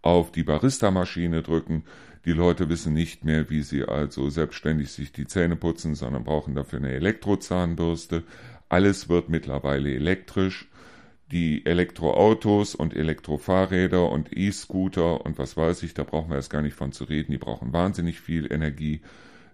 [0.00, 1.84] auf die Barista-Maschine drücken,
[2.24, 6.54] die Leute wissen nicht mehr, wie sie also selbstständig sich die Zähne putzen, sondern brauchen
[6.54, 8.22] dafür eine Elektrozahnbürste.
[8.70, 10.68] Alles wird mittlerweile elektrisch.
[11.30, 16.62] Die Elektroautos und Elektrofahrräder und E-Scooter und was weiß ich, da brauchen wir erst gar
[16.62, 19.00] nicht von zu reden, die brauchen wahnsinnig viel Energie.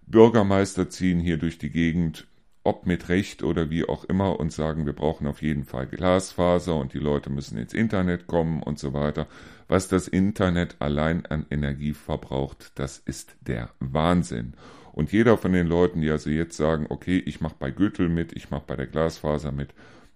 [0.07, 2.27] Bürgermeister ziehen hier durch die Gegend,
[2.65, 6.77] ob mit Recht oder wie auch immer, und sagen, wir brauchen auf jeden Fall Glasfaser
[6.77, 9.29] und die Leute müssen ins Internet kommen und so weiter.
[9.69, 14.55] Was das Internet allein an Energie verbraucht, das ist der Wahnsinn.
[14.93, 18.33] Und jeder von den Leuten, die also jetzt sagen, okay, ich mache bei Gürtel mit,
[18.33, 19.73] ich mache bei der Glasfaser mit,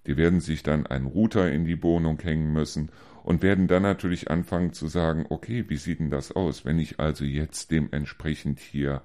[0.06, 2.90] die werden sich dann einen Router in die Wohnung hängen müssen
[3.22, 7.00] und werden dann natürlich anfangen zu sagen, okay, wie sieht denn das aus, wenn ich
[7.00, 9.02] also jetzt dementsprechend hier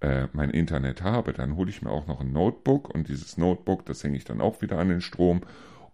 [0.00, 3.84] äh, mein Internet habe, dann hole ich mir auch noch ein Notebook und dieses Notebook,
[3.84, 5.42] das hänge ich dann auch wieder an den Strom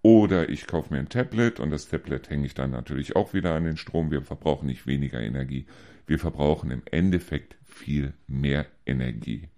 [0.02, 3.54] oder ich kaufe mir ein Tablet und das Tablet hänge ich dann natürlich auch wieder
[3.54, 4.10] an den Strom.
[4.10, 5.64] Wir verbrauchen nicht weniger Energie.
[6.06, 9.48] Wir verbrauchen im Endeffekt viel mehr Energie.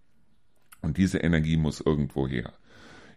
[0.83, 2.53] Und diese Energie muss irgendwo her.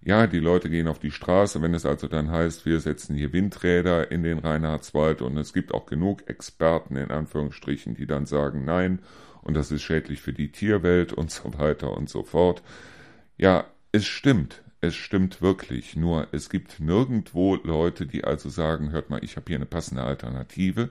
[0.09, 3.31] Ja, die Leute gehen auf die Straße, wenn es also dann heißt, wir setzen hier
[3.31, 8.65] Windräder in den Reinhardswald und es gibt auch genug Experten in Anführungsstrichen, die dann sagen,
[8.65, 9.03] nein,
[9.43, 12.63] und das ist schädlich für die Tierwelt und so weiter und so fort.
[13.37, 19.11] Ja, es stimmt, es stimmt wirklich, nur es gibt nirgendwo Leute, die also sagen, hört
[19.11, 20.89] mal, ich habe hier eine passende Alternative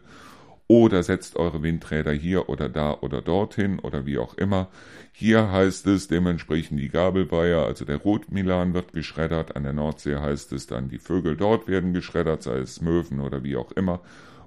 [0.68, 4.68] oder setzt eure Windräder hier oder da oder dorthin oder wie auch immer.
[5.12, 10.52] Hier heißt es dementsprechend die Gabelweiher, also der Rotmilan wird geschreddert, an der Nordsee heißt
[10.52, 14.00] es dann, die Vögel dort werden geschreddert, sei es Möwen oder wie auch immer.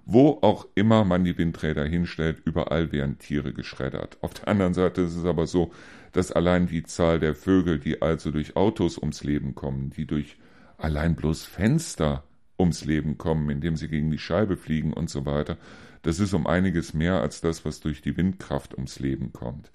[0.05, 4.17] Wo auch immer man die Windräder hinstellt, überall werden Tiere geschreddert.
[4.21, 5.71] Auf der anderen Seite ist es aber so,
[6.12, 10.38] dass allein die Zahl der Vögel, die also durch Autos ums Leben kommen, die durch
[10.77, 12.23] allein bloß Fenster
[12.60, 15.57] ums Leben kommen, indem sie gegen die Scheibe fliegen und so weiter,
[16.02, 19.72] das ist um einiges mehr als das, was durch die Windkraft ums Leben kommt.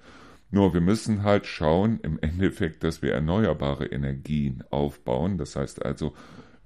[0.50, 5.38] Nur wir müssen halt schauen im Endeffekt, dass wir erneuerbare Energien aufbauen.
[5.38, 6.14] Das heißt also,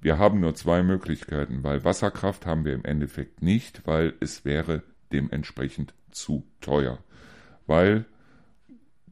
[0.01, 4.81] wir haben nur zwei Möglichkeiten, weil Wasserkraft haben wir im Endeffekt nicht, weil es wäre
[5.11, 6.99] dementsprechend zu teuer.
[7.67, 8.05] Weil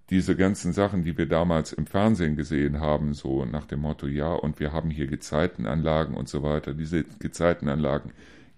[0.09, 4.33] diese ganzen Sachen, die wir damals im Fernsehen gesehen haben, so nach dem Motto, ja,
[4.33, 8.11] und wir haben hier Gezeitenanlagen und so weiter, diese Gezeitenanlagen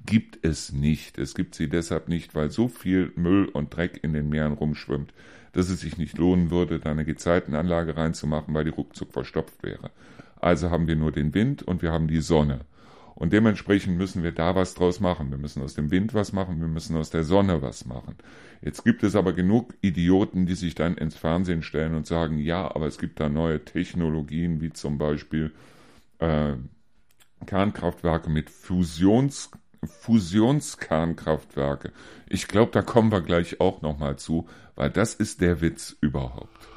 [0.05, 1.17] gibt es nicht.
[1.17, 5.13] Es gibt sie deshalb nicht, weil so viel Müll und Dreck in den Meeren rumschwimmt,
[5.53, 9.91] dass es sich nicht lohnen würde, da eine Gezeitenanlage reinzumachen, weil die ruckzuck verstopft wäre.
[10.39, 12.61] Also haben wir nur den Wind und wir haben die Sonne.
[13.13, 15.29] Und dementsprechend müssen wir da was draus machen.
[15.29, 18.15] Wir müssen aus dem Wind was machen, wir müssen aus der Sonne was machen.
[18.61, 22.73] Jetzt gibt es aber genug Idioten, die sich dann ins Fernsehen stellen und sagen, ja,
[22.73, 25.51] aber es gibt da neue Technologien, wie zum Beispiel
[26.17, 26.53] äh,
[27.45, 29.51] Kernkraftwerke mit Fusions
[29.83, 31.91] Fusionskernkraftwerke.
[32.29, 36.69] Ich glaube, da kommen wir gleich auch nochmal zu, weil das ist der Witz überhaupt.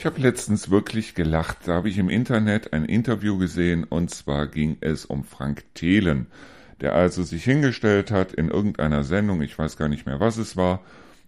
[0.00, 1.58] Ich habe letztens wirklich gelacht.
[1.66, 6.28] Da habe ich im Internet ein Interview gesehen und zwar ging es um Frank Thelen,
[6.80, 10.56] der also sich hingestellt hat in irgendeiner Sendung, ich weiß gar nicht mehr, was es
[10.56, 10.80] war.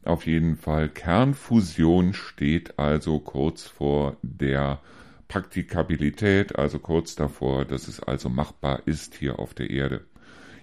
[0.04, 4.80] Auf jeden Fall Kernfusion steht also kurz vor der
[5.28, 10.04] Praktikabilität, also kurz davor, dass es also machbar ist hier auf der Erde.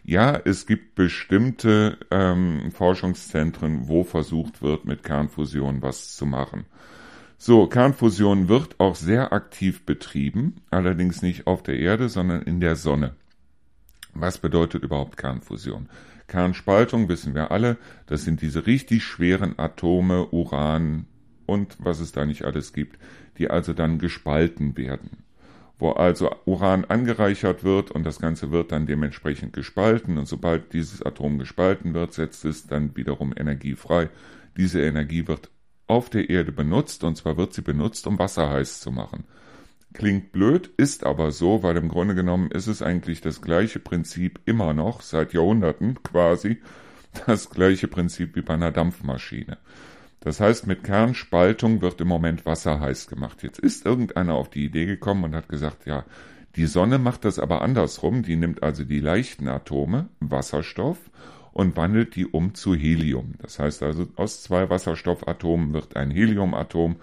[0.03, 6.65] Ja, es gibt bestimmte ähm, Forschungszentren, wo versucht wird, mit Kernfusion was zu machen.
[7.37, 12.75] So, Kernfusion wird auch sehr aktiv betrieben, allerdings nicht auf der Erde, sondern in der
[12.75, 13.15] Sonne.
[14.13, 15.89] Was bedeutet überhaupt Kernfusion?
[16.29, 21.05] Kernspaltung wissen wir alle, das sind diese richtig schweren Atome, Uran
[21.45, 22.97] und was es da nicht alles gibt,
[23.37, 25.23] die also dann gespalten werden.
[25.77, 31.01] Wo also Uran angereichert wird und das Ganze wird dann dementsprechend gespalten und sobald dieses
[31.01, 34.09] Atom gespalten wird, setzt es dann wiederum Energie frei.
[34.57, 35.49] Diese Energie wird
[35.87, 39.23] auf der Erde benutzt, und zwar wird sie benutzt, um Wasser heiß zu machen.
[39.93, 44.39] Klingt blöd, ist aber so, weil im Grunde genommen ist es eigentlich das gleiche Prinzip
[44.45, 46.61] immer noch, seit Jahrhunderten quasi,
[47.25, 49.57] das gleiche Prinzip wie bei einer Dampfmaschine.
[50.19, 53.41] Das heißt, mit Kernspaltung wird im Moment Wasser heiß gemacht.
[53.41, 56.05] Jetzt ist irgendeiner auf die Idee gekommen und hat gesagt, ja,
[56.55, 60.97] Die Sonne macht das aber andersrum, die nimmt also die leichten Atome, Wasserstoff,
[61.51, 63.33] und wandelt die um zu Helium.
[63.41, 66.97] Das heißt also, aus zwei Wasserstoffatomen wird ein Heliumatom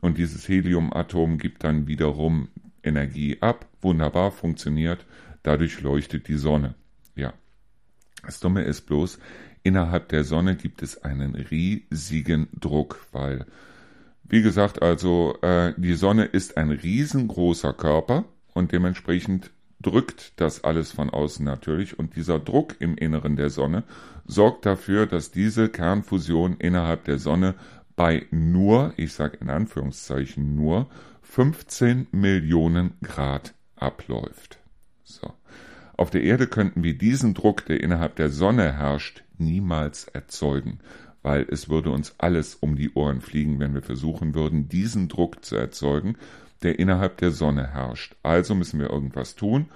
[0.00, 2.48] und dieses Heliumatom gibt dann wiederum
[2.82, 3.66] Energie ab.
[3.80, 5.04] Wunderbar funktioniert.
[5.42, 6.74] Dadurch leuchtet die Sonne.
[7.14, 7.32] Ja.
[8.24, 9.18] Das Dumme ist bloß,
[9.62, 13.46] innerhalb der Sonne gibt es einen riesigen Druck, weil,
[14.24, 20.92] wie gesagt, also äh, die Sonne ist ein riesengroßer Körper und dementsprechend drückt das alles
[20.92, 23.84] von außen natürlich und dieser Druck im Inneren der Sonne
[24.26, 27.54] sorgt dafür, dass diese Kernfusion innerhalb der Sonne
[28.00, 30.88] bei nur, ich sage in Anführungszeichen nur,
[31.20, 34.58] 15 Millionen Grad abläuft.
[35.04, 35.34] So.
[35.98, 40.78] Auf der Erde könnten wir diesen Druck, der innerhalb der Sonne herrscht, niemals erzeugen,
[41.20, 45.44] weil es würde uns alles um die Ohren fliegen, wenn wir versuchen würden, diesen Druck
[45.44, 46.16] zu erzeugen,
[46.62, 48.16] der innerhalb der Sonne herrscht.
[48.22, 49.66] Also müssen wir irgendwas tun.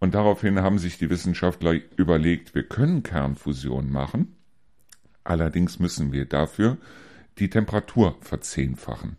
[0.00, 4.34] Und daraufhin haben sich die Wissenschaftler überlegt, wir können Kernfusion machen.
[5.22, 6.76] Allerdings müssen wir dafür
[7.38, 9.16] die Temperatur verzehnfachen.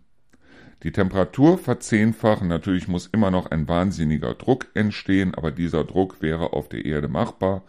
[0.84, 6.52] Die Temperatur verzehnfachen, natürlich muss immer noch ein wahnsinniger Druck entstehen, aber dieser Druck wäre
[6.52, 7.63] auf der Erde machbar.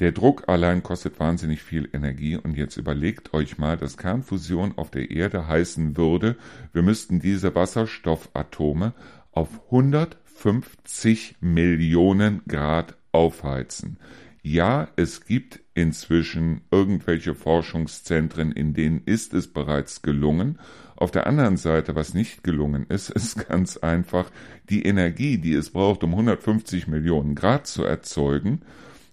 [0.00, 4.90] Der Druck allein kostet wahnsinnig viel Energie und jetzt überlegt euch mal, dass Kernfusion auf
[4.90, 6.36] der Erde heißen würde,
[6.72, 8.92] wir müssten diese Wasserstoffatome
[9.30, 13.98] auf 150 Millionen Grad aufheizen.
[14.46, 20.58] Ja, es gibt inzwischen irgendwelche Forschungszentren, in denen ist es bereits gelungen.
[20.96, 24.30] Auf der anderen Seite, was nicht gelungen ist, ist ganz einfach
[24.68, 28.60] die Energie, die es braucht, um 150 Millionen Grad zu erzeugen,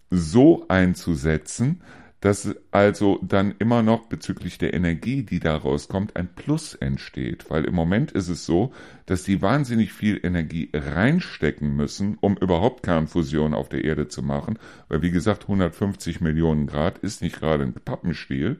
[0.10, 1.82] so einzusetzen,
[2.22, 7.50] dass also dann immer noch bezüglich der Energie, die daraus kommt, ein Plus entsteht.
[7.50, 8.72] Weil im Moment ist es so,
[9.08, 14.60] dass die wahnsinnig viel Energie reinstecken müssen, um überhaupt Kernfusion auf der Erde zu machen.
[14.88, 18.60] Weil wie gesagt, 150 Millionen Grad ist nicht gerade ein Pappenstiel.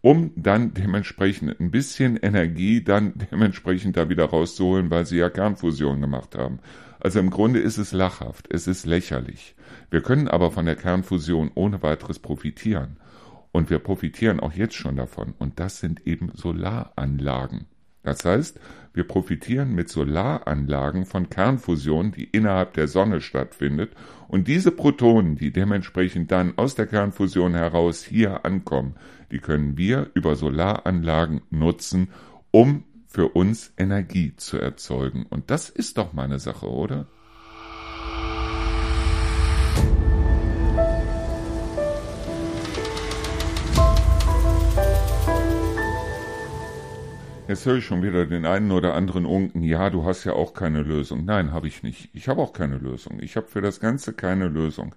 [0.00, 6.00] Um dann dementsprechend ein bisschen Energie dann dementsprechend da wieder rauszuholen, weil sie ja Kernfusion
[6.00, 6.60] gemacht haben.
[7.00, 9.54] Also im Grunde ist es lachhaft, es ist lächerlich.
[9.90, 12.96] Wir können aber von der Kernfusion ohne weiteres profitieren.
[13.52, 15.34] Und wir profitieren auch jetzt schon davon.
[15.38, 17.66] Und das sind eben Solaranlagen.
[18.02, 18.60] Das heißt,
[18.92, 23.92] wir profitieren mit Solaranlagen von Kernfusion, die innerhalb der Sonne stattfindet.
[24.28, 28.94] Und diese Protonen, die dementsprechend dann aus der Kernfusion heraus hier ankommen,
[29.32, 32.08] die können wir über Solaranlagen nutzen,
[32.52, 32.84] um
[33.16, 35.24] für uns Energie zu erzeugen.
[35.30, 37.06] Und das ist doch meine Sache, oder?
[47.48, 50.52] Jetzt höre ich schon wieder den einen oder anderen Unken, ja, du hast ja auch
[50.52, 51.24] keine Lösung.
[51.24, 52.10] Nein, habe ich nicht.
[52.12, 53.20] Ich habe auch keine Lösung.
[53.22, 54.94] Ich habe für das Ganze keine Lösung.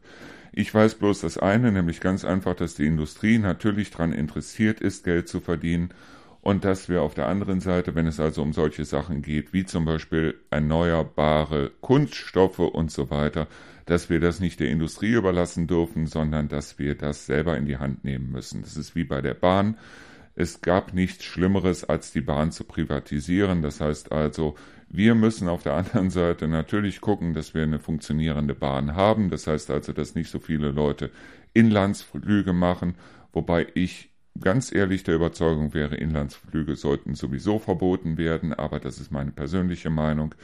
[0.51, 5.05] Ich weiß bloß das eine, nämlich ganz einfach, dass die Industrie natürlich daran interessiert ist,
[5.05, 5.93] Geld zu verdienen
[6.41, 9.65] und dass wir auf der anderen Seite, wenn es also um solche Sachen geht, wie
[9.65, 13.47] zum Beispiel erneuerbare Kunststoffe und so weiter,
[13.85, 17.77] dass wir das nicht der Industrie überlassen dürfen, sondern dass wir das selber in die
[17.77, 18.61] Hand nehmen müssen.
[18.61, 19.77] Das ist wie bei der Bahn.
[20.35, 23.61] Es gab nichts Schlimmeres, als die Bahn zu privatisieren.
[23.61, 24.55] Das heißt also,
[24.87, 29.29] wir müssen auf der anderen Seite natürlich gucken, dass wir eine funktionierende Bahn haben.
[29.29, 31.11] Das heißt also, dass nicht so viele Leute
[31.53, 32.95] Inlandsflüge machen,
[33.33, 39.11] wobei ich ganz ehrlich der Überzeugung wäre, Inlandsflüge sollten sowieso verboten werden, aber das ist
[39.11, 40.35] meine persönliche Meinung.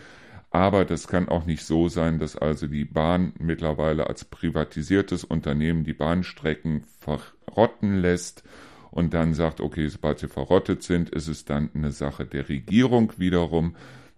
[0.52, 5.84] Aber das kann auch nicht so sein, dass also die Bahn mittlerweile als privatisiertes Unternehmen
[5.84, 8.43] die Bahnstrecken verrotten lässt
[8.91, 13.12] und dann sagt, okay, sobald sie verrottet sind, ist es dann eine Sache der Regierung
[13.17, 13.76] wiederum,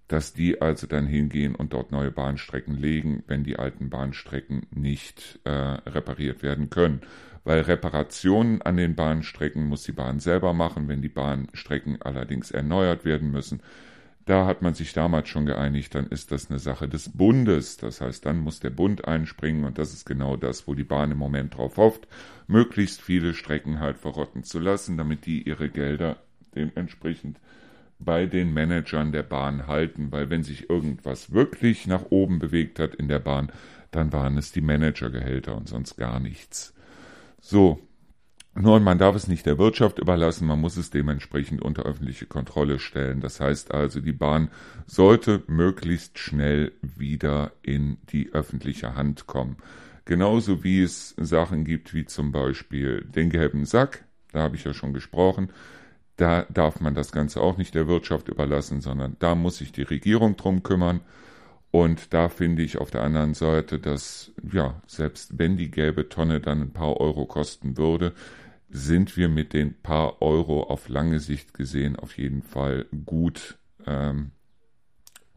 [0.08, 5.40] dass die also dann hingehen und dort neue Bahnstrecken legen, wenn die alten Bahnstrecken nicht
[5.44, 7.02] äh, repariert werden können
[7.48, 13.06] weil Reparationen an den Bahnstrecken muss die Bahn selber machen, wenn die Bahnstrecken allerdings erneuert
[13.06, 13.62] werden müssen.
[14.26, 17.78] Da hat man sich damals schon geeinigt, dann ist das eine Sache des Bundes.
[17.78, 21.10] Das heißt, dann muss der Bund einspringen und das ist genau das, wo die Bahn
[21.12, 22.10] im Moment drauf hofft,
[22.48, 26.18] möglichst viele Strecken halt verrotten zu lassen, damit die ihre Gelder
[26.54, 27.40] dementsprechend
[27.98, 32.94] bei den Managern der Bahn halten, weil wenn sich irgendwas wirklich nach oben bewegt hat
[32.94, 33.54] in der Bahn,
[33.92, 36.74] dann waren es die Managergehälter und sonst gar nichts.
[37.42, 37.80] So.
[38.60, 42.80] Nur man darf es nicht der Wirtschaft überlassen, man muss es dementsprechend unter öffentliche Kontrolle
[42.80, 43.22] stellen.
[43.22, 44.50] Das heißt also, die Bahn
[44.88, 49.58] sollte möglichst schnell wieder in die öffentliche Hand kommen.
[50.06, 54.74] Genauso wie es Sachen gibt wie zum Beispiel den gelben Sack, da habe ich ja
[54.74, 55.50] schon gesprochen.
[56.16, 59.84] Da darf man das Ganze auch nicht der Wirtschaft überlassen, sondern da muss sich die
[59.84, 61.02] Regierung drum kümmern.
[61.72, 66.40] Und da finde ich auf der anderen Seite, dass, ja, selbst wenn die gelbe Tonne
[66.40, 68.14] dann ein paar Euro kosten würde,
[68.70, 74.32] sind wir mit den paar Euro auf lange Sicht gesehen auf jeden Fall gut, ähm,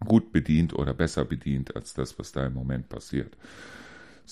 [0.05, 3.37] gut bedient oder besser bedient als das, was da im Moment passiert.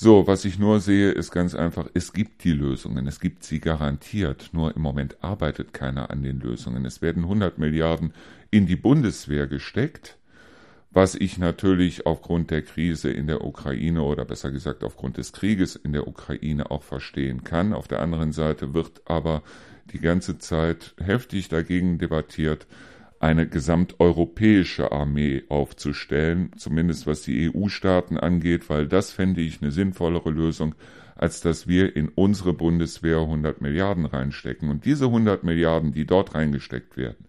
[0.01, 3.59] So, was ich nur sehe, ist ganz einfach, es gibt die Lösungen, es gibt sie
[3.59, 6.85] garantiert, nur im Moment arbeitet keiner an den Lösungen.
[6.85, 8.13] Es werden 100 Milliarden
[8.53, 10.17] in die Bundeswehr gesteckt,
[10.91, 15.77] was ich natürlich aufgrund der Krise in der Ukraine oder besser gesagt aufgrund des Krieges
[15.77, 17.73] in der Ukraine auch verstehen kann.
[17.73, 19.43] Auf der anderen Seite wird aber
[19.93, 22.67] die ganze Zeit heftig dagegen debattiert,
[23.21, 30.31] eine gesamteuropäische Armee aufzustellen, zumindest was die EU-Staaten angeht, weil das fände ich eine sinnvollere
[30.31, 30.75] Lösung,
[31.17, 34.71] als dass wir in unsere Bundeswehr 100 Milliarden reinstecken.
[34.71, 37.27] Und diese 100 Milliarden, die dort reingesteckt werden,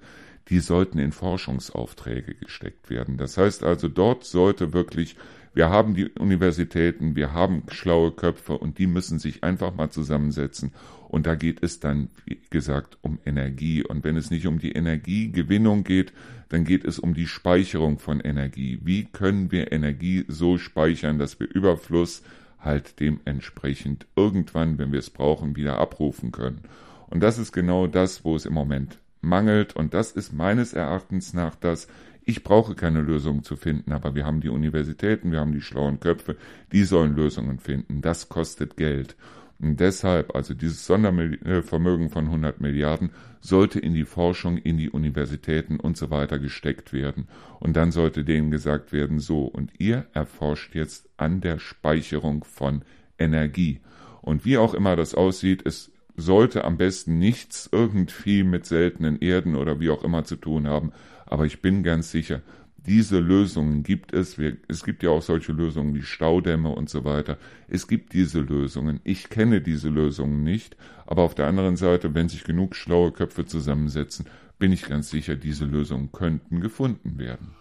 [0.50, 3.18] die sollten in Forschungsaufträge gesteckt werden.
[3.18, 5.16] Das heißt also, dort sollte wirklich,
[5.54, 10.72] wir haben die Universitäten, wir haben schlaue Köpfe und die müssen sich einfach mal zusammensetzen.
[11.08, 13.84] Und da geht es dann, wie gesagt, um Energie.
[13.84, 16.14] Und wenn es nicht um die Energiegewinnung geht,
[16.50, 18.80] dann geht es um die Speicherung von Energie.
[18.84, 22.24] Wie können wir Energie so speichern, dass wir Überfluss
[22.60, 26.62] halt dementsprechend irgendwann, wenn wir es brauchen, wieder abrufen können.
[27.08, 29.76] Und das ist genau das, wo es im Moment mangelt.
[29.76, 31.88] Und das ist meines Erachtens nach das,
[32.26, 36.00] ich brauche keine Lösung zu finden, aber wir haben die Universitäten, wir haben die schlauen
[36.00, 36.36] Köpfe,
[36.72, 38.02] die sollen Lösungen finden.
[38.02, 39.16] Das kostet Geld.
[39.62, 43.12] Und deshalb, also dieses Sondervermögen von 100 Milliarden
[43.42, 47.28] sollte in die Forschung, in die Universitäten und so weiter gesteckt werden.
[47.60, 52.84] Und dann sollte denen gesagt werden, so, und ihr erforscht jetzt an der Speicherung von
[53.18, 53.82] Energie.
[54.22, 59.56] Und wie auch immer das aussieht, es sollte am besten nichts irgendwie mit seltenen Erden
[59.56, 60.92] oder wie auch immer zu tun haben.
[61.26, 62.42] Aber ich bin ganz sicher,
[62.86, 64.38] diese Lösungen gibt es.
[64.68, 67.38] Es gibt ja auch solche Lösungen wie Staudämme und so weiter.
[67.68, 69.00] Es gibt diese Lösungen.
[69.04, 70.76] Ich kenne diese Lösungen nicht.
[71.06, 74.26] Aber auf der anderen Seite, wenn sich genug schlaue Köpfe zusammensetzen,
[74.58, 77.59] bin ich ganz sicher, diese Lösungen könnten gefunden werden.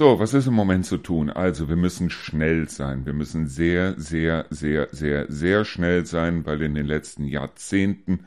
[0.00, 1.28] So, was ist im Moment zu tun?
[1.28, 3.04] Also, wir müssen schnell sein.
[3.04, 8.20] Wir müssen sehr, sehr, sehr, sehr, sehr schnell sein, weil in den letzten Jahrzehnten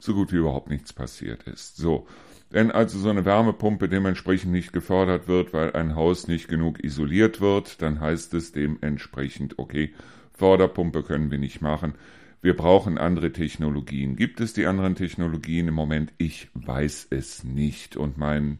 [0.00, 1.76] so gut wie überhaupt nichts passiert ist.
[1.76, 2.08] So.
[2.50, 7.40] Wenn also so eine Wärmepumpe dementsprechend nicht gefördert wird, weil ein Haus nicht genug isoliert
[7.40, 9.94] wird, dann heißt es dementsprechend, okay,
[10.32, 11.94] Förderpumpe können wir nicht machen.
[12.42, 14.16] Wir brauchen andere Technologien.
[14.16, 16.12] Gibt es die anderen Technologien im Moment?
[16.18, 17.96] Ich weiß es nicht.
[17.96, 18.58] Und mein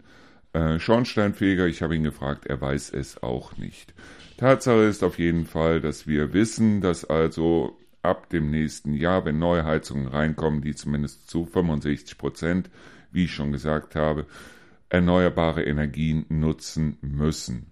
[0.52, 3.94] äh, Schornsteinfeger, ich habe ihn gefragt, er weiß es auch nicht.
[4.36, 9.38] Tatsache ist auf jeden Fall, dass wir wissen, dass also ab dem nächsten Jahr, wenn
[9.38, 12.70] neue Heizungen reinkommen, die zumindest zu 65 Prozent,
[13.12, 14.26] wie ich schon gesagt habe,
[14.88, 17.69] erneuerbare Energien nutzen müssen.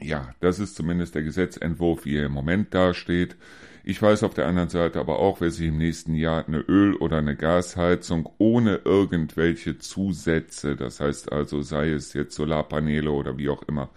[0.00, 3.36] Ja, das ist zumindest der Gesetzentwurf, wie er im Moment dasteht.
[3.84, 6.96] Ich weiß auf der anderen Seite aber auch, wer sich im nächsten Jahr eine Öl-
[6.96, 13.48] oder eine Gasheizung ohne irgendwelche Zusätze, das heißt also sei es jetzt Solarpaneele oder wie
[13.48, 13.88] auch immer,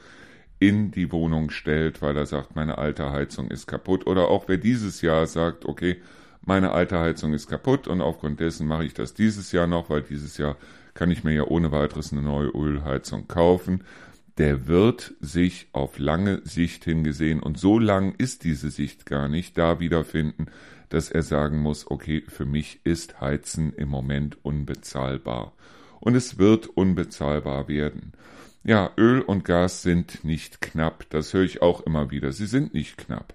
[0.60, 4.08] in die Wohnung stellt, weil er sagt, meine alte Heizung ist kaputt.
[4.08, 5.98] Oder auch wer dieses Jahr sagt, okay,
[6.44, 10.04] meine alte Heizung ist kaputt und aufgrund dessen mache ich das dieses Jahr noch, weil
[10.04, 10.56] dieses Jahr
[10.94, 13.84] kann ich mir ja ohne weiteres eine neue Ölheizung kaufen
[14.38, 19.58] der wird sich auf lange Sicht hingesehen, und so lang ist diese Sicht gar nicht,
[19.58, 20.48] da wiederfinden,
[20.90, 25.54] dass er sagen muss, okay, für mich ist Heizen im Moment unbezahlbar.
[26.00, 28.14] Und es wird unbezahlbar werden.
[28.64, 32.32] Ja, Öl und Gas sind nicht knapp, das höre ich auch immer wieder.
[32.32, 33.34] Sie sind nicht knapp.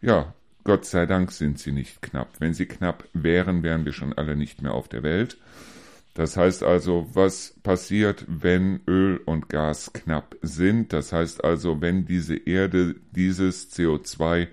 [0.00, 0.34] Ja,
[0.64, 2.28] Gott sei Dank sind sie nicht knapp.
[2.40, 5.38] Wenn sie knapp wären, wären wir schon alle nicht mehr auf der Welt.
[6.18, 10.92] Das heißt also, was passiert, wenn Öl und Gas knapp sind?
[10.92, 14.48] Das heißt also, wenn diese Erde dieses CO2,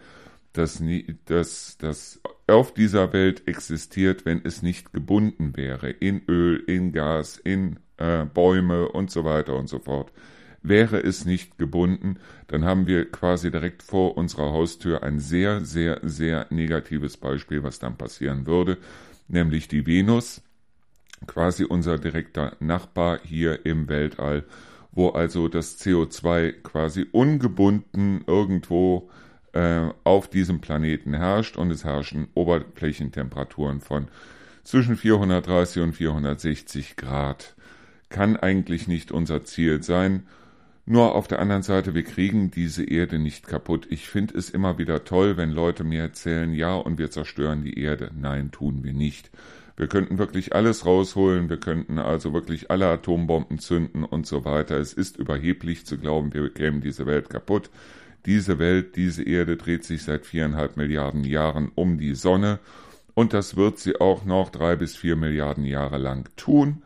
[0.54, 0.84] das,
[1.26, 7.40] das, das auf dieser Welt existiert, wenn es nicht gebunden wäre in Öl, in Gas,
[7.44, 10.12] in äh, Bäume und so weiter und so fort.
[10.62, 16.00] Wäre es nicht gebunden, dann haben wir quasi direkt vor unserer Haustür ein sehr, sehr,
[16.04, 18.78] sehr negatives Beispiel, was dann passieren würde,
[19.28, 20.44] nämlich die Venus
[21.28, 24.44] quasi unser direkter Nachbar hier im Weltall,
[24.92, 29.10] wo also das CO2 quasi ungebunden irgendwo
[29.54, 34.08] äh, auf diesem Planeten herrscht und es herrschen Oberflächentemperaturen von
[34.64, 37.56] zwischen 430 und 460 Grad.
[38.10, 40.24] Kann eigentlich nicht unser Ziel sein.
[40.88, 43.88] Nur auf der anderen Seite, wir kriegen diese Erde nicht kaputt.
[43.90, 47.80] Ich finde es immer wieder toll, wenn Leute mir erzählen, ja, und wir zerstören die
[47.80, 48.12] Erde.
[48.14, 49.32] Nein, tun wir nicht.
[49.78, 54.78] Wir könnten wirklich alles rausholen, wir könnten also wirklich alle Atombomben zünden und so weiter.
[54.78, 57.70] Es ist überheblich zu glauben, wir bekämen diese Welt kaputt.
[58.26, 62.60] Diese Welt, diese Erde dreht sich seit viereinhalb Milliarden Jahren um die Sonne
[63.14, 66.82] und das wird sie auch noch drei bis vier Milliarden Jahre lang tun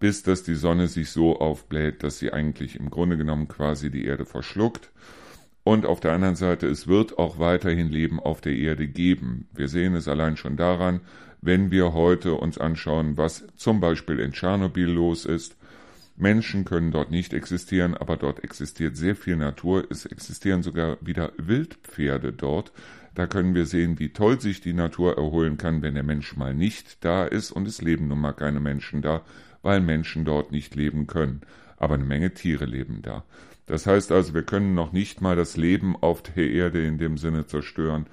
[0.00, 4.06] bis dass die Sonne sich so aufbläht, dass sie eigentlich im Grunde genommen quasi die
[4.06, 4.90] Erde verschluckt.
[5.62, 9.46] Und auf der anderen Seite, es wird auch weiterhin Leben auf der Erde geben.
[9.54, 11.02] Wir sehen es allein schon daran,
[11.42, 15.56] wenn wir heute uns anschauen, was zum Beispiel in Tschernobyl los ist.
[16.16, 19.84] Menschen können dort nicht existieren, aber dort existiert sehr viel Natur.
[19.90, 22.72] Es existieren sogar wieder Wildpferde dort.
[23.14, 26.54] Da können wir sehen, wie toll sich die Natur erholen kann, wenn der Mensch mal
[26.54, 27.50] nicht da ist.
[27.50, 29.22] Und es leben nun mal keine Menschen da
[29.62, 31.42] weil Menschen dort nicht leben können.
[31.76, 33.24] Aber eine Menge Tiere leben da.
[33.66, 37.16] Das heißt also, wir können noch nicht mal das Leben auf der Erde in dem
[37.18, 38.06] Sinne zerstören.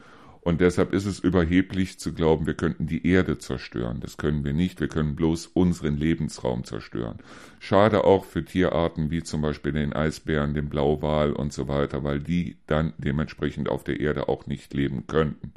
[0.47, 3.99] Und deshalb ist es überheblich zu glauben, wir könnten die Erde zerstören.
[3.99, 4.79] Das können wir nicht.
[4.79, 7.17] Wir können bloß unseren Lebensraum zerstören.
[7.59, 12.21] Schade auch für Tierarten wie zum Beispiel den Eisbären, den Blauwal und so weiter, weil
[12.21, 15.51] die dann dementsprechend auf der Erde auch nicht leben könnten.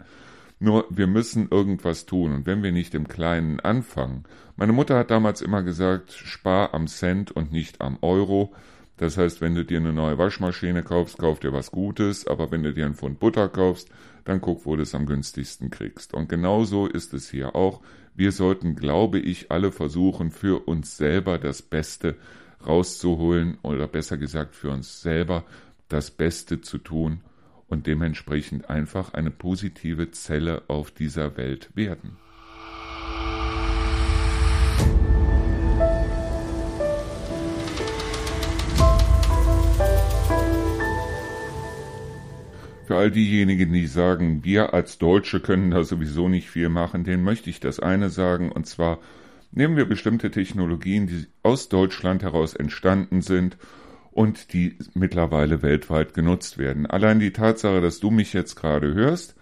[0.59, 2.34] Nur wir müssen irgendwas tun.
[2.34, 4.24] Und wenn wir nicht im Kleinen anfangen.
[4.57, 8.53] Meine Mutter hat damals immer gesagt, spar am Cent und nicht am Euro.
[9.01, 12.63] Das heißt, wenn du dir eine neue Waschmaschine kaufst, kauf dir was Gutes, aber wenn
[12.63, 13.89] du dir einen Pfund Butter kaufst,
[14.27, 16.13] dann guck, wo du es am günstigsten kriegst.
[16.13, 17.81] Und genauso ist es hier auch.
[18.15, 22.17] Wir sollten, glaube ich, alle versuchen, für uns selber das Beste
[22.67, 25.45] rauszuholen oder besser gesagt für uns selber
[25.89, 27.23] das Beste zu tun
[27.69, 32.19] und dementsprechend einfach eine positive Zelle auf dieser Welt werden.
[42.91, 47.22] Für all diejenigen, die sagen, wir als Deutsche können da sowieso nicht viel machen, denen
[47.22, 48.99] möchte ich das eine sagen, und zwar
[49.53, 53.59] nehmen wir bestimmte Technologien, die aus Deutschland heraus entstanden sind
[54.11, 56.84] und die mittlerweile weltweit genutzt werden.
[56.84, 59.36] Allein die Tatsache, dass du mich jetzt gerade hörst,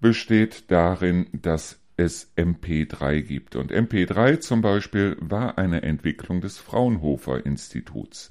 [0.00, 3.56] besteht darin, dass es MP3 gibt.
[3.56, 8.30] Und MP3 zum Beispiel war eine Entwicklung des Fraunhofer Instituts.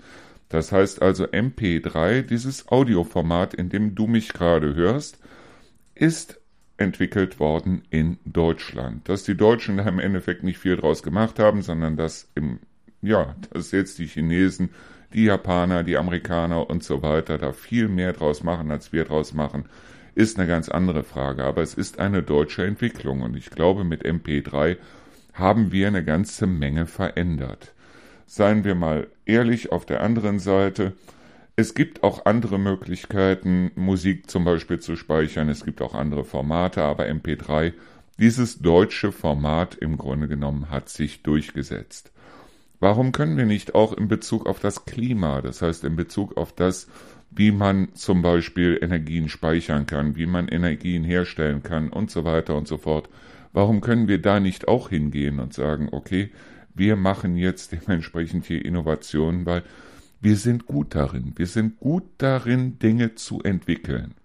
[0.50, 5.20] Das heißt also MP3, dieses Audioformat, in dem du mich gerade hörst,
[5.96, 6.40] ist
[6.78, 9.08] entwickelt worden in Deutschland.
[9.08, 12.60] Dass die Deutschen da im Endeffekt nicht viel draus gemacht haben, sondern dass im,
[13.02, 14.70] ja, dass jetzt die Chinesen
[15.14, 19.34] die Japaner, die Amerikaner und so weiter da viel mehr draus machen, als wir draus
[19.34, 19.66] machen,
[20.16, 21.44] ist eine ganz andere Frage.
[21.44, 24.78] Aber es ist eine deutsche Entwicklung und ich glaube, mit MP3
[25.34, 27.74] haben wir eine ganze Menge verändert.
[28.32, 30.94] Seien wir mal ehrlich, auf der anderen Seite,
[31.56, 36.84] es gibt auch andere Möglichkeiten, Musik zum Beispiel zu speichern, es gibt auch andere Formate,
[36.84, 37.74] aber MP3,
[38.20, 42.12] dieses deutsche Format im Grunde genommen hat sich durchgesetzt.
[42.80, 46.54] Warum können wir nicht auch in Bezug auf das Klima, das heißt in Bezug auf
[46.54, 46.88] das,
[47.32, 52.56] wie man zum Beispiel Energien speichern kann, wie man Energien herstellen kann und so weiter
[52.56, 53.10] und so fort,
[53.54, 56.30] warum können wir da nicht auch hingehen und sagen, okay,
[56.80, 59.64] wir machen jetzt dementsprechend hier Innovationen, weil
[60.22, 61.34] wir sind gut darin.
[61.36, 64.16] Wir sind gut darin, Dinge zu entwickeln.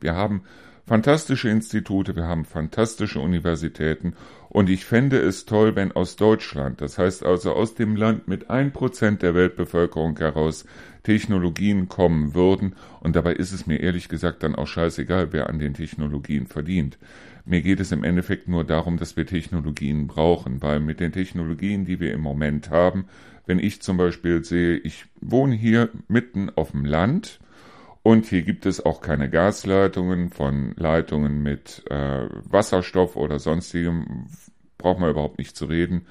[0.00, 0.42] Wir haben
[0.86, 4.14] fantastische Institute, wir haben fantastische Universitäten
[4.48, 8.50] und ich fände es toll, wenn aus Deutschland, das heißt also aus dem Land mit
[8.50, 10.64] ein Prozent der Weltbevölkerung heraus,
[11.04, 15.58] Technologien kommen würden und dabei ist es mir ehrlich gesagt dann auch scheißegal, wer an
[15.58, 16.98] den Technologien verdient.
[17.44, 21.84] Mir geht es im Endeffekt nur darum, dass wir Technologien brauchen, weil mit den Technologien,
[21.84, 23.06] die wir im Moment haben,
[23.46, 27.40] wenn ich zum Beispiel sehe, ich wohne hier mitten auf dem Land,
[28.02, 34.26] und hier gibt es auch keine Gasleitungen von Leitungen mit äh, Wasserstoff oder sonstigem,
[34.76, 36.06] braucht man überhaupt nicht zu reden.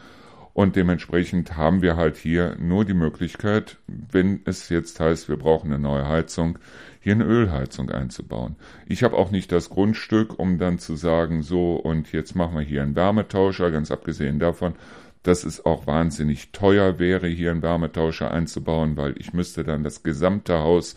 [0.53, 5.71] Und dementsprechend haben wir halt hier nur die Möglichkeit, wenn es jetzt heißt, wir brauchen
[5.71, 6.59] eine neue Heizung,
[6.99, 8.57] hier eine Ölheizung einzubauen.
[8.85, 12.63] Ich habe auch nicht das Grundstück, um dann zu sagen, so und jetzt machen wir
[12.63, 14.75] hier einen Wärmetauscher, ganz abgesehen davon,
[15.23, 20.03] dass es auch wahnsinnig teuer wäre, hier einen Wärmetauscher einzubauen, weil ich müsste dann das
[20.03, 20.95] gesamte Haus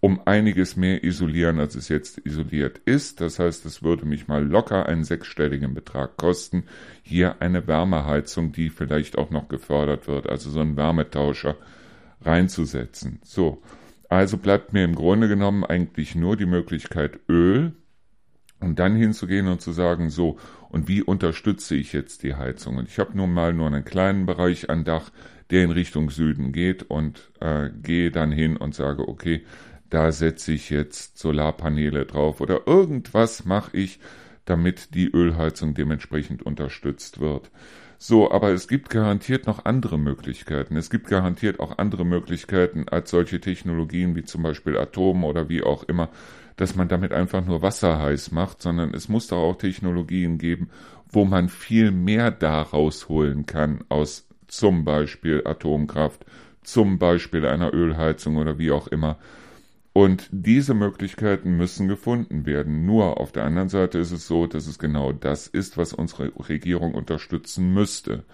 [0.00, 3.20] um einiges mehr isolieren, als es jetzt isoliert ist.
[3.20, 6.64] Das heißt, es würde mich mal locker einen sechsstelligen Betrag kosten,
[7.02, 11.56] hier eine Wärmeheizung, die vielleicht auch noch gefördert wird, also so einen Wärmetauscher
[12.22, 13.20] reinzusetzen.
[13.24, 13.62] So,
[14.08, 17.72] also bleibt mir im Grunde genommen eigentlich nur die Möglichkeit Öl
[18.60, 20.38] Und dann hinzugehen und zu sagen, so,
[20.70, 22.78] und wie unterstütze ich jetzt die Heizung?
[22.78, 25.10] Und ich habe nun mal nur einen kleinen Bereich an Dach,
[25.50, 29.44] der in Richtung Süden geht und äh, gehe dann hin und sage, okay,
[29.90, 34.00] da setze ich jetzt Solarpaneele drauf oder irgendwas mache ich,
[34.44, 37.50] damit die Ölheizung dementsprechend unterstützt wird.
[37.98, 40.76] So, aber es gibt garantiert noch andere Möglichkeiten.
[40.76, 45.62] Es gibt garantiert auch andere Möglichkeiten als solche Technologien wie zum Beispiel Atom oder wie
[45.62, 46.10] auch immer,
[46.56, 50.70] dass man damit einfach nur Wasser heiß macht, sondern es muss doch auch Technologien geben,
[51.08, 56.24] wo man viel mehr daraus holen kann aus zum Beispiel Atomkraft,
[56.62, 59.18] zum Beispiel einer Ölheizung oder wie auch immer.
[59.96, 62.84] Und diese Möglichkeiten müssen gefunden werden.
[62.84, 66.32] Nur auf der anderen Seite ist es so, dass es genau das ist, was unsere
[66.50, 68.24] Regierung unterstützen müsste.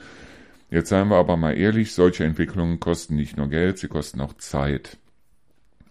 [0.71, 4.33] Jetzt seien wir aber mal ehrlich, solche Entwicklungen kosten nicht nur Geld, sie kosten auch
[4.39, 4.99] Zeit.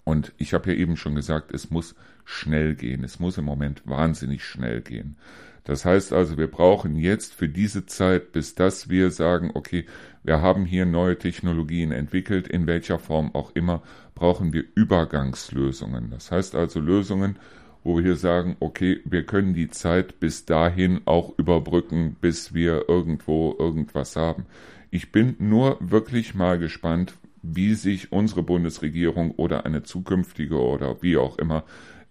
[0.03, 1.95] Und ich habe ja eben schon gesagt, es muss
[2.25, 3.05] schnell gehen.
[3.05, 5.15] Es muss im Moment wahnsinnig schnell gehen.
[5.63, 9.85] Das heißt also, wir brauchen jetzt für diese Zeit, bis dass wir sagen, okay,
[10.23, 13.83] wir haben hier neue Technologien entwickelt, in welcher Form auch immer,
[14.21, 16.11] brauchen wir Übergangslösungen.
[16.11, 17.39] Das heißt also Lösungen,
[17.83, 23.55] wo wir sagen, okay, wir können die Zeit bis dahin auch überbrücken, bis wir irgendwo
[23.57, 24.45] irgendwas haben.
[24.91, 31.17] Ich bin nur wirklich mal gespannt, wie sich unsere Bundesregierung oder eine zukünftige oder wie
[31.17, 31.63] auch immer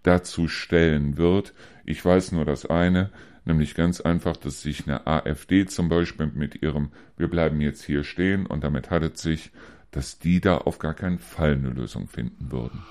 [0.03, 1.55] dazu stellen wird.
[1.85, 3.11] Ich weiß nur das eine,
[3.45, 8.03] nämlich ganz einfach, dass sich eine AfD zum Beispiel mit ihrem Wir bleiben jetzt hier
[8.03, 9.53] stehen und damit hat es sich,
[9.91, 12.83] dass die da auf gar keinen Fall eine Lösung finden würden.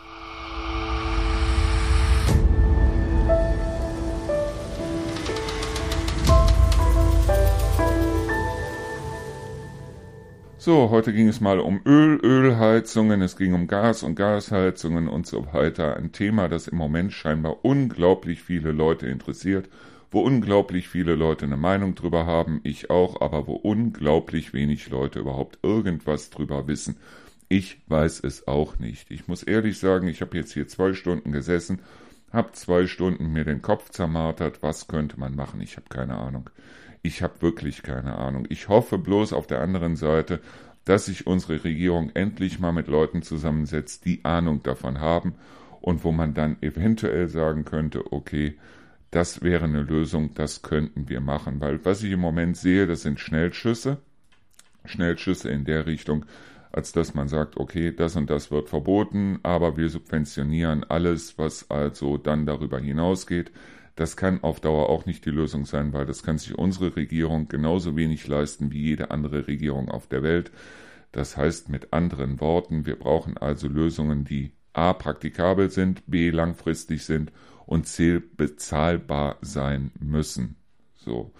[10.61, 15.25] So, heute ging es mal um Öl, Ölheizungen, es ging um Gas und Gasheizungen und
[15.25, 15.95] so weiter.
[15.95, 19.69] Ein Thema, das im Moment scheinbar unglaublich viele Leute interessiert,
[20.11, 25.19] wo unglaublich viele Leute eine Meinung drüber haben, ich auch, aber wo unglaublich wenig Leute
[25.19, 26.97] überhaupt irgendwas drüber wissen.
[27.47, 29.11] Ich weiß es auch nicht.
[29.11, 31.79] Ich muss ehrlich sagen, ich habe jetzt hier zwei Stunden gesessen,
[32.31, 36.49] habe zwei Stunden mir den Kopf zermartert, was könnte man machen, ich habe keine Ahnung.
[37.01, 38.45] Ich habe wirklich keine Ahnung.
[38.49, 40.41] Ich hoffe bloß auf der anderen Seite,
[40.85, 45.35] dass sich unsere Regierung endlich mal mit Leuten zusammensetzt, die Ahnung davon haben
[45.81, 48.57] und wo man dann eventuell sagen könnte, okay,
[49.11, 51.61] das wäre eine Lösung, das könnten wir machen.
[51.61, 53.97] Weil was ich im Moment sehe, das sind Schnellschüsse.
[54.85, 56.25] Schnellschüsse in der Richtung,
[56.71, 61.69] als dass man sagt, okay, das und das wird verboten, aber wir subventionieren alles, was
[61.71, 63.51] also dann darüber hinausgeht.
[63.95, 67.49] Das kann auf Dauer auch nicht die Lösung sein, weil das kann sich unsere Regierung
[67.49, 70.51] genauso wenig leisten wie jede andere Regierung auf der Welt.
[71.11, 74.93] Das heißt mit anderen Worten, wir brauchen also Lösungen, die a.
[74.93, 76.29] praktikabel sind, b.
[76.29, 77.31] langfristig sind
[77.69, 78.19] und c.
[78.19, 80.55] bezahlbar sein müssen.
[80.95, 81.31] So.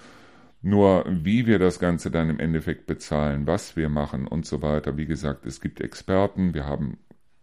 [0.61, 4.95] Nur wie wir das Ganze dann im Endeffekt bezahlen, was wir machen und so weiter.
[4.95, 6.99] Wie gesagt, es gibt Experten, wir haben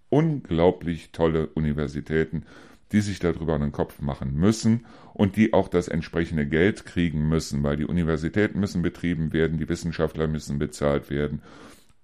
[0.09, 2.45] unglaublich tolle Universitäten,
[2.93, 7.65] die sich darüber einen Kopf machen müssen und die auch das entsprechende Geld kriegen müssen,
[7.65, 11.43] weil die Universitäten müssen betrieben werden, die Wissenschaftler müssen bezahlt werden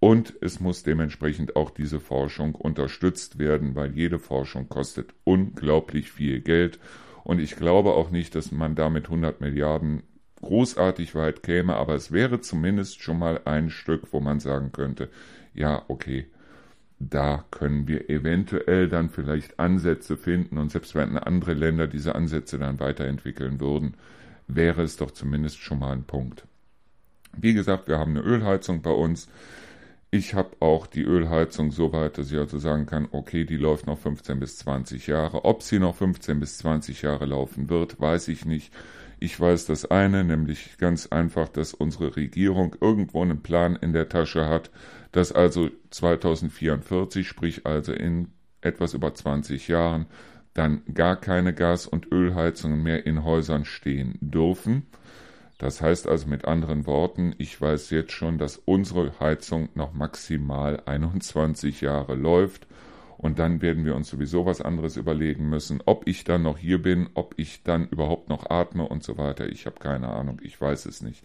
[0.03, 6.40] und es muss dementsprechend auch diese Forschung unterstützt werden, weil jede Forschung kostet unglaublich viel
[6.40, 6.80] Geld
[7.22, 10.03] und ich glaube auch nicht, dass man damit 100 Milliarden
[10.40, 15.09] großartig weit käme, aber es wäre zumindest schon mal ein Stück, wo man sagen könnte,
[15.55, 16.26] ja, okay,
[16.98, 22.59] da können wir eventuell dann vielleicht Ansätze finden und selbst wenn andere Länder diese Ansätze
[22.59, 23.94] dann weiterentwickeln würden,
[24.48, 26.44] wäre es doch zumindest schon mal ein Punkt.
[27.36, 29.28] Wie gesagt, wir haben eine Ölheizung bei uns.
[30.14, 33.86] Ich habe auch die Ölheizung so weit, dass ich also sagen kann, okay, die läuft
[33.86, 35.46] noch 15 bis 20 Jahre.
[35.46, 38.74] Ob sie noch 15 bis 20 Jahre laufen wird, weiß ich nicht.
[39.20, 44.10] Ich weiß das eine, nämlich ganz einfach, dass unsere Regierung irgendwo einen Plan in der
[44.10, 44.70] Tasche hat,
[45.12, 50.04] dass also 2044, sprich also in etwas über 20 Jahren,
[50.52, 54.88] dann gar keine Gas- und Ölheizungen mehr in Häusern stehen dürfen.
[55.62, 60.82] Das heißt also mit anderen Worten, ich weiß jetzt schon, dass unsere Heizung noch maximal
[60.86, 62.66] 21 Jahre läuft
[63.16, 66.82] und dann werden wir uns sowieso was anderes überlegen müssen, ob ich dann noch hier
[66.82, 69.48] bin, ob ich dann überhaupt noch atme und so weiter.
[69.48, 71.22] Ich habe keine Ahnung, ich weiß es nicht.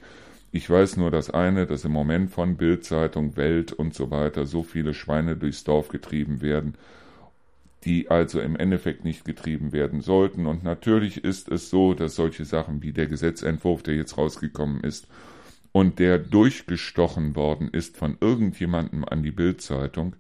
[0.51, 4.61] Ich weiß nur das eine, dass im Moment von Bildzeitung, Welt und so weiter so
[4.61, 6.75] viele Schweine durchs Dorf getrieben werden,
[7.83, 10.45] die also im Endeffekt nicht getrieben werden sollten.
[10.45, 15.07] Und natürlich ist es so, dass solche Sachen wie der Gesetzentwurf, der jetzt rausgekommen ist
[15.71, 20.15] und der durchgestochen worden ist von irgendjemandem an die Bildzeitung,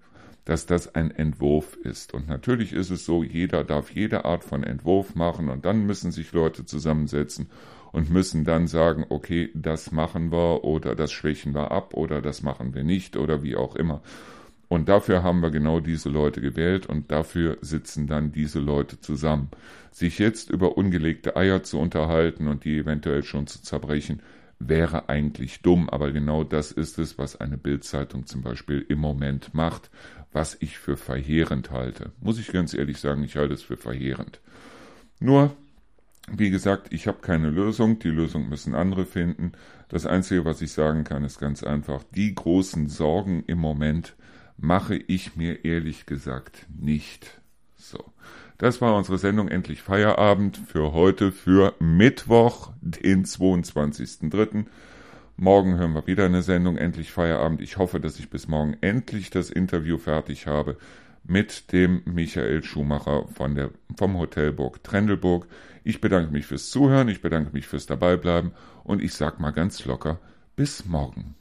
[0.45, 2.13] dass das ein Entwurf ist.
[2.13, 6.11] Und natürlich ist es so, jeder darf jede Art von Entwurf machen und dann müssen
[6.11, 7.49] sich Leute zusammensetzen
[7.91, 12.43] und müssen dann sagen, okay, das machen wir oder das schwächen wir ab oder das
[12.43, 14.01] machen wir nicht oder wie auch immer.
[14.69, 19.49] Und dafür haben wir genau diese Leute gewählt und dafür sitzen dann diese Leute zusammen.
[19.91, 24.21] Sich jetzt über ungelegte Eier zu unterhalten und die eventuell schon zu zerbrechen,
[24.59, 29.53] wäre eigentlich dumm, aber genau das ist es, was eine Bildzeitung zum Beispiel im Moment
[29.53, 29.89] macht,
[30.31, 32.11] was ich für verheerend halte.
[32.19, 34.41] Muss ich ganz ehrlich sagen, ich halte es für verheerend.
[35.19, 35.55] Nur,
[36.29, 39.53] wie gesagt, ich habe keine Lösung, die Lösung müssen andere finden.
[39.89, 44.15] Das Einzige, was ich sagen kann, ist ganz einfach, die großen Sorgen im Moment
[44.57, 47.41] mache ich mir ehrlich gesagt nicht.
[47.75, 48.03] So.
[48.57, 54.65] Das war unsere Sendung Endlich Feierabend für heute, für Mittwoch, den 22.03.
[55.35, 57.61] Morgen hören wir wieder eine Sendung Endlich Feierabend.
[57.61, 60.77] Ich hoffe, dass ich bis morgen endlich das Interview fertig habe
[61.23, 65.45] mit dem Michael Schumacher von der, vom Hotelburg Trendelburg.
[65.83, 68.51] Ich bedanke mich fürs Zuhören, ich bedanke mich fürs Dabeibleiben
[68.83, 70.19] und ich sag mal ganz locker,
[70.55, 71.35] bis morgen.